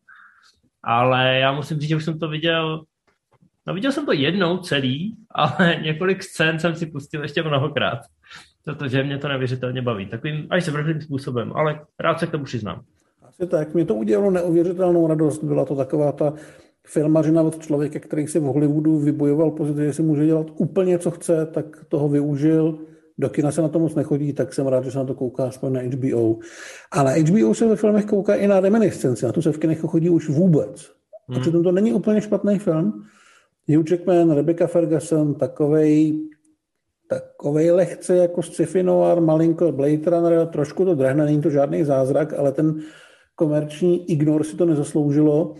[0.83, 2.83] Ale já musím říct, že už jsem to viděl
[3.69, 7.99] No viděl jsem to jednou celý, ale několik scén jsem si pustil ještě mnohokrát,
[8.65, 10.05] protože mě to neuvěřitelně baví.
[10.05, 12.81] Takovým až se vrhlým způsobem, ale rád se k tomu přiznám.
[13.23, 15.43] Asi tak, mě to udělalo neuvěřitelnou radost.
[15.43, 16.33] Byla to taková ta
[16.87, 21.11] filmařina od člověka, který si v Hollywoodu vybojoval pozici, že si může dělat úplně, co
[21.11, 22.79] chce, tak toho využil.
[23.17, 25.47] Do kina se na to moc nechodí, tak jsem rád, že se na to kouká
[25.47, 26.37] aspoň na HBO.
[26.91, 29.79] A na HBO se ve filmech kouká i na reminiscenci, na to se v kinech
[29.79, 30.91] chodí už vůbec.
[31.27, 31.37] Hmm.
[31.37, 33.05] A přitom to není úplně špatný film,
[33.69, 36.19] Hugh Jackman, Rebecca Ferguson, takovej,
[37.07, 42.33] takovej lehce jako sci-fi noir, malinko Blade Runner, trošku to drhne, není to žádný zázrak,
[42.33, 42.79] ale ten
[43.35, 45.55] komerční ignor si to nezasloužilo,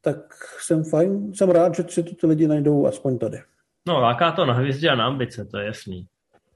[0.00, 0.16] tak
[0.60, 3.38] jsem fajn, jsem rád, že si to ty lidi najdou aspoň tady.
[3.88, 6.06] No, láká to na hvězdě a na ambice, to je jasný.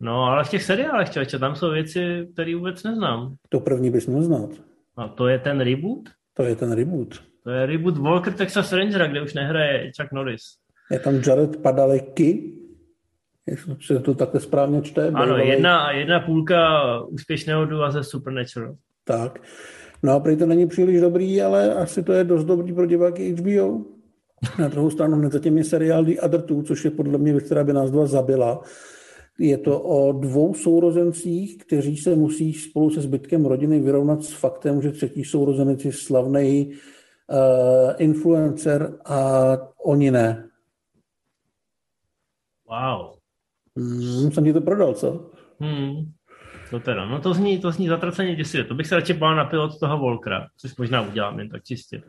[0.01, 3.35] No, ale v těch seriálech, člověče, tam jsou věci, které vůbec neznám.
[3.49, 4.51] To první bys měl znát.
[4.97, 6.09] A to je ten reboot?
[6.35, 7.23] To je ten reboot.
[7.45, 10.43] To je reboot Walker Texas Rangera, kde už nehraje Chuck Norris.
[10.90, 12.55] Je tam Jared Padalecki,
[13.47, 15.09] jestli se to takhle správně čte.
[15.09, 18.74] Ano, jedna, jedna půlka úspěšného dua ze Supernatural.
[19.05, 19.39] Tak.
[20.02, 23.32] No a prý to není příliš dobrý, ale asi to je dost dobrý pro diváky
[23.32, 23.85] HBO.
[24.59, 27.44] Na druhou stranu hned zatím je seriál The Other Two, což je podle mě věc,
[27.44, 28.60] která by nás dva zabila.
[29.39, 34.82] Je to o dvou sourozencích, kteří se musí spolu se zbytkem rodiny vyrovnat s faktem,
[34.82, 39.47] že třetí sourozenec je slavný uh, influencer a
[39.85, 40.48] oni ne.
[42.69, 43.15] Wow.
[43.77, 45.31] Hmm, jsem ti to prodal, co?
[45.61, 46.12] Hmm.
[46.70, 48.65] To teda, no to zní, to zní zatraceně děsivě.
[48.65, 52.03] To bych se radši bál napil od toho Volkra, což možná udělám jen tak čistě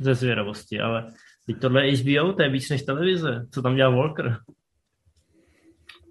[0.00, 1.12] ze zvědavosti, ale
[1.46, 3.46] teď tohle je HBO, to je víc než televize.
[3.50, 4.36] Co tam dělá Volker?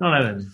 [0.02, 0.50] No nevím.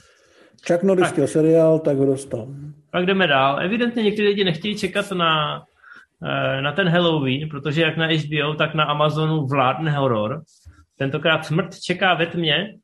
[0.68, 2.48] Chuck Norris chtěl seriál, tak ho dostal.
[2.91, 3.60] Pak jdeme dál.
[3.60, 5.61] Evidentně někteří lidi nechtějí čekat na,
[6.23, 10.41] eh, na ten Halloween, protože jak na HBO, tak na Amazonu vládne horor.
[10.98, 12.78] Tentokrát Smrt čeká ve tmě,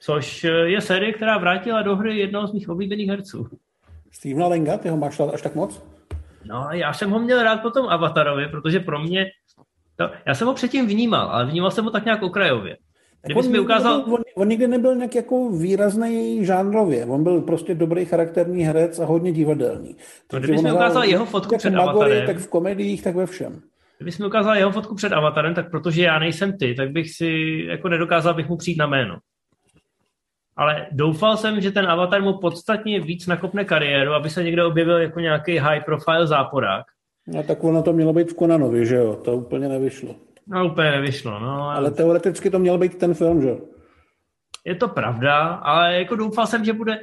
[0.00, 3.46] což je série, která vrátila do hry jednoho z mých oblíbených herců.
[4.10, 5.82] Stevena Lenga, ty ho máš až tak moc?
[6.44, 9.26] No, já jsem ho měl rád po tom Avatarovi, protože pro mě,
[9.96, 12.76] to, já jsem ho předtím vnímal, ale vnímal jsem ho tak nějak okrajově.
[13.22, 14.04] Kdybys on, mi ukázal...
[14.06, 17.06] On, on nikdy nebyl nějak jako výrazný žánrově.
[17.06, 19.96] On byl prostě dobrý charakterní herec a hodně divadelný.
[20.32, 22.26] No, kdybys mi ukázal jeho fotku před Avatarem...
[22.26, 23.60] Tak v komediích, tak ve všem.
[23.98, 27.30] Kdybys mi ukázal jeho fotku před Avatarem, tak protože já nejsem ty, tak bych si
[27.68, 29.18] jako nedokázal bych mu přijít na jméno
[30.60, 34.98] ale doufal jsem, že ten avatar mu podstatně víc nakopne kariéru, aby se někde objevil
[34.98, 36.86] jako nějaký high profile záporák.
[37.26, 39.16] No tak ono to mělo být v Konanovi, že jo?
[39.24, 40.14] To úplně nevyšlo.
[40.46, 41.70] No úplně nevyšlo, no.
[41.70, 43.58] Ale teoreticky to měl být ten film, že jo?
[44.66, 46.98] Je to pravda, ale jako doufal jsem, že bude,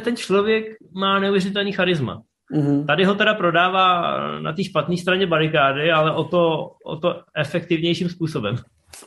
[0.00, 0.64] ten člověk
[0.94, 2.22] má neuvěřitelný charisma.
[2.54, 2.86] Mm-hmm.
[2.86, 8.08] Tady ho teda prodává na té špatné straně barikády, ale o to, o to efektivnějším
[8.08, 8.56] způsobem.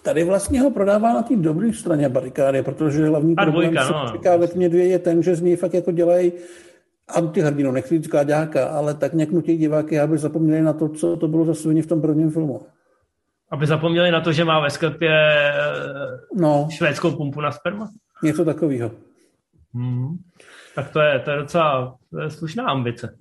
[0.02, 4.38] Tady vlastně ho prodává na té dobré straně barikády, protože hlavní A problém dvojka, no.
[4.38, 6.32] ve tmě dvě je ten, že z něj fakt jako dělají
[7.08, 11.28] antihrdinu, nechci říct kláďáka, ale tak nějak nutí diváky, aby zapomněli na to, co to
[11.28, 12.62] bylo za svině v tom prvním filmu.
[13.52, 15.12] Aby zapomněli na to, že má ve sklepě
[16.36, 16.68] no.
[16.72, 17.90] švédskou pumpu na sperma?
[18.24, 18.92] Něco takového.
[19.74, 20.18] Hmm.
[20.76, 23.18] Tak to je, to je docela to je slušná ambice.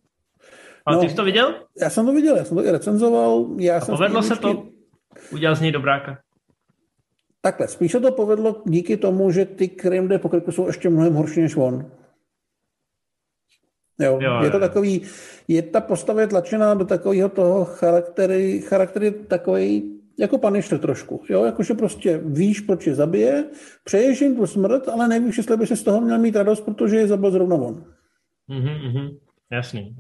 [0.86, 1.55] Ale no, ty jsi to viděl?
[1.82, 3.47] Já jsem to viděl, já jsem to i recenzoval.
[3.59, 4.62] Já A jsem povedlo se to?
[5.32, 6.19] Udělal z něj dobráka?
[7.40, 11.15] Takhle, spíš se to povedlo díky tomu, že ty Krim de pokrytky jsou ještě mnohem
[11.15, 11.90] horší než on.
[14.01, 15.02] Jo, jo, je to takový,
[15.48, 21.74] je ta postava tlačená do takového toho charaktery, charaktery takový jako paniště trošku, jo, jakože
[21.74, 23.44] prostě víš, proč je zabije,
[23.85, 26.97] přeješ jim tu smrt, ale nevíš, jestli by si z toho měl mít radost, protože
[26.97, 27.85] je zabil zrovna on.
[28.48, 29.09] Mhm, mhm,
[29.52, 29.97] jasný.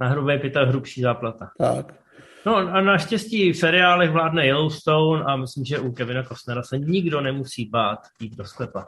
[0.00, 1.50] Na hrubé pěta hrubší záplata.
[1.58, 2.01] Tak.
[2.46, 7.20] No a naštěstí v seriálech vládne Yellowstone a myslím, že u Kevina Costnera se nikdo
[7.20, 8.86] nemusí bát jít do sklepa.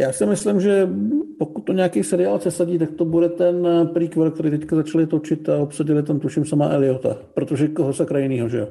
[0.00, 0.88] Já si myslím, že
[1.38, 5.56] pokud to nějaký seriál přesadí, tak to bude ten prequel, který teďka začali točit a
[5.56, 8.68] obsadili tam tuším sama Eliota, protože koho se krajinýho, že jo?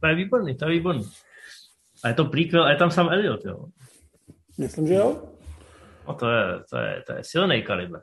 [0.00, 1.04] To je výborný, to je výborný.
[2.04, 3.64] A je to prequel a je tam sám Eliot, jo?
[4.58, 5.22] Myslím, že jo.
[6.08, 8.00] No to je, to je, to je silný kaliber.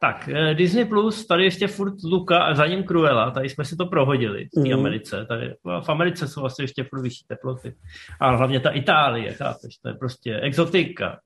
[0.00, 3.76] Tak, eh, Disney Plus, tady ještě furt Luka a za ním Cruella, tady jsme si
[3.76, 4.80] to prohodili v té mm.
[4.80, 5.26] Americe.
[5.28, 7.74] Tady, v Americe jsou asi ještě furt vyšší teploty.
[8.20, 11.18] A hlavně ta Itálie, chápeš, to je prostě exotika.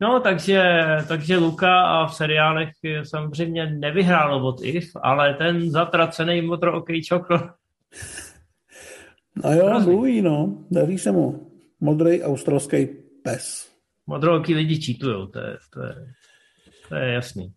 [0.00, 2.68] No, takže, takže Luka a v seriálech
[3.02, 7.50] samozřejmě nevyhrálo od IF, ale ten zatracený motor OK čokl.
[9.44, 10.64] No jo, mluví, no.
[10.70, 11.52] Daří se mu.
[11.80, 12.86] Modrý australský
[13.22, 13.72] pes.
[14.06, 15.94] Modrooký lidi čítujou, to je, to je,
[16.88, 17.52] to je jasný.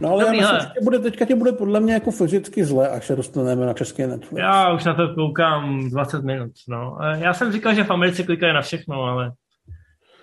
[0.00, 2.88] No ale Dobrý, já myslím, že bude, teďka tě bude podle mě jako fyzicky zle,
[2.88, 4.40] až se dostaneme na české Netflix.
[4.40, 6.98] Já už na to koukám 20 minut, no.
[7.14, 9.32] Já jsem říkal, že v Americe klikají na všechno, ale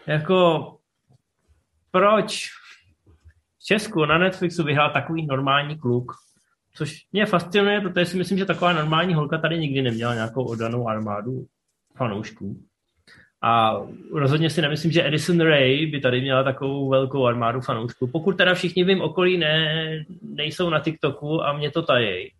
[0.07, 0.67] jako
[1.91, 2.49] proč
[3.59, 6.11] v Česku na Netflixu vyhrál takový normální kluk,
[6.75, 10.87] což mě fascinuje, protože si myslím, že taková normální holka tady nikdy neměla nějakou odanou
[10.87, 11.45] armádu
[11.95, 12.63] fanoušků.
[13.41, 13.81] A
[14.13, 18.07] rozhodně si nemyslím, že Edison Ray by tady měla takovou velkou armádu fanoušků.
[18.07, 22.31] Pokud teda všichni vím okolí ne, nejsou na TikToku a mě to tají.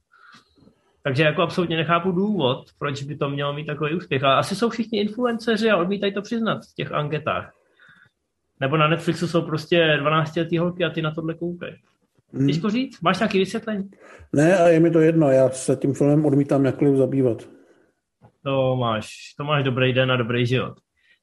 [1.04, 4.24] Takže jako absolutně nechápu důvod, proč by to mělo mít takový úspěch.
[4.24, 7.54] Ale asi jsou všichni influenceři a odmítají to přiznat v těch anketách.
[8.60, 11.76] Nebo na Netflixu jsou prostě 12 letý holky a ty na tohle koukají.
[12.34, 12.48] Hmm.
[12.48, 13.02] Těžko říct?
[13.02, 13.90] Máš nějaký vysvětlení?
[14.34, 17.50] Ne, a je mi to jedno, já se tím filmem odmítám jakkoliv zabývat.
[18.44, 20.74] To máš, to máš dobrý den a dobrý život.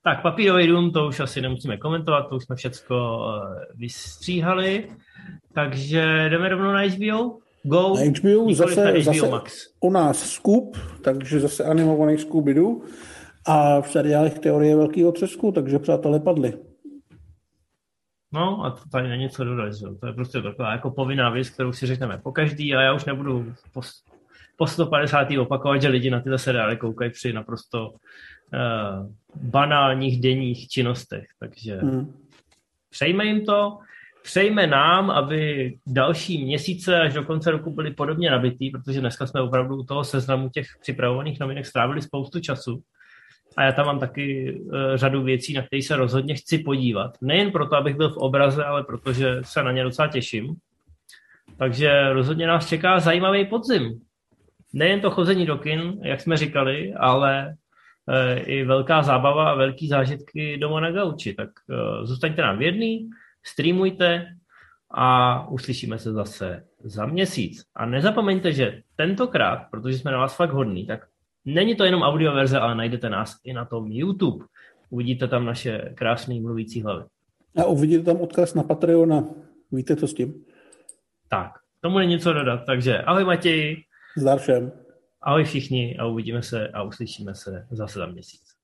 [0.07, 4.89] Tak, papírový dům, to už asi nemusíme komentovat, to už jsme všecko uh, vystříhali.
[5.55, 7.39] Takže jdeme rovnou na HBO?
[7.62, 7.95] Go?
[7.95, 9.55] Na HBO zase, na HBO zase Max.
[9.81, 12.81] u nás Scoop, takže zase animovaný Scooby-Doo.
[13.47, 16.53] A v seriálech teorie velkého třesku, takže přátelé padli.
[18.33, 21.73] No a to tady není co dodat, to je prostě taková jako povinná věc, kterou
[21.73, 23.81] si řekneme po každý a já už nebudu po,
[24.57, 25.28] po 150.
[25.41, 27.95] opakovat, že lidi na tyhle seriály koukají při naprosto
[29.43, 31.27] banálních denních činnostech.
[31.40, 32.14] Takže hmm.
[32.90, 33.78] přejme jim to,
[34.23, 39.40] přejme nám, aby další měsíce až do konce roku byly podobně nabitý, protože dneska jsme
[39.40, 42.82] opravdu u toho seznamu těch připravovaných novinek strávili spoustu času.
[43.56, 47.16] A já tam mám taky uh, řadu věcí, na které se rozhodně chci podívat.
[47.20, 50.55] Nejen proto, abych byl v obraze, ale protože se na ně docela těším.
[51.56, 54.01] Takže rozhodně nás čeká zajímavý podzim.
[54.73, 57.55] Nejen to chození do kin, jak jsme říkali, ale
[58.37, 61.35] i velká zábava a velký zážitky doma na gauči.
[61.35, 63.11] Tak uh, zůstaňte nám věrný,
[63.43, 64.27] streamujte
[64.91, 67.65] a uslyšíme se zase za měsíc.
[67.77, 71.07] A nezapomeňte, že tentokrát, protože jsme na vás fakt hodní, tak
[71.47, 74.45] Není to jenom audio verze, ale najdete nás i na tom YouTube.
[74.91, 77.05] Uvidíte tam naše krásné mluvící hlavy.
[77.57, 79.24] A uvidíte tam odkaz na Patreona.
[79.73, 80.45] Víte, co s tím?
[81.28, 82.61] Tak, tomu není něco dodat.
[82.66, 83.85] Takže ahoj Matěj.
[84.16, 84.73] Zdar všem.
[85.27, 88.56] Ahoj všichni a uvidíme se a uslyšíme se zase za měsíc.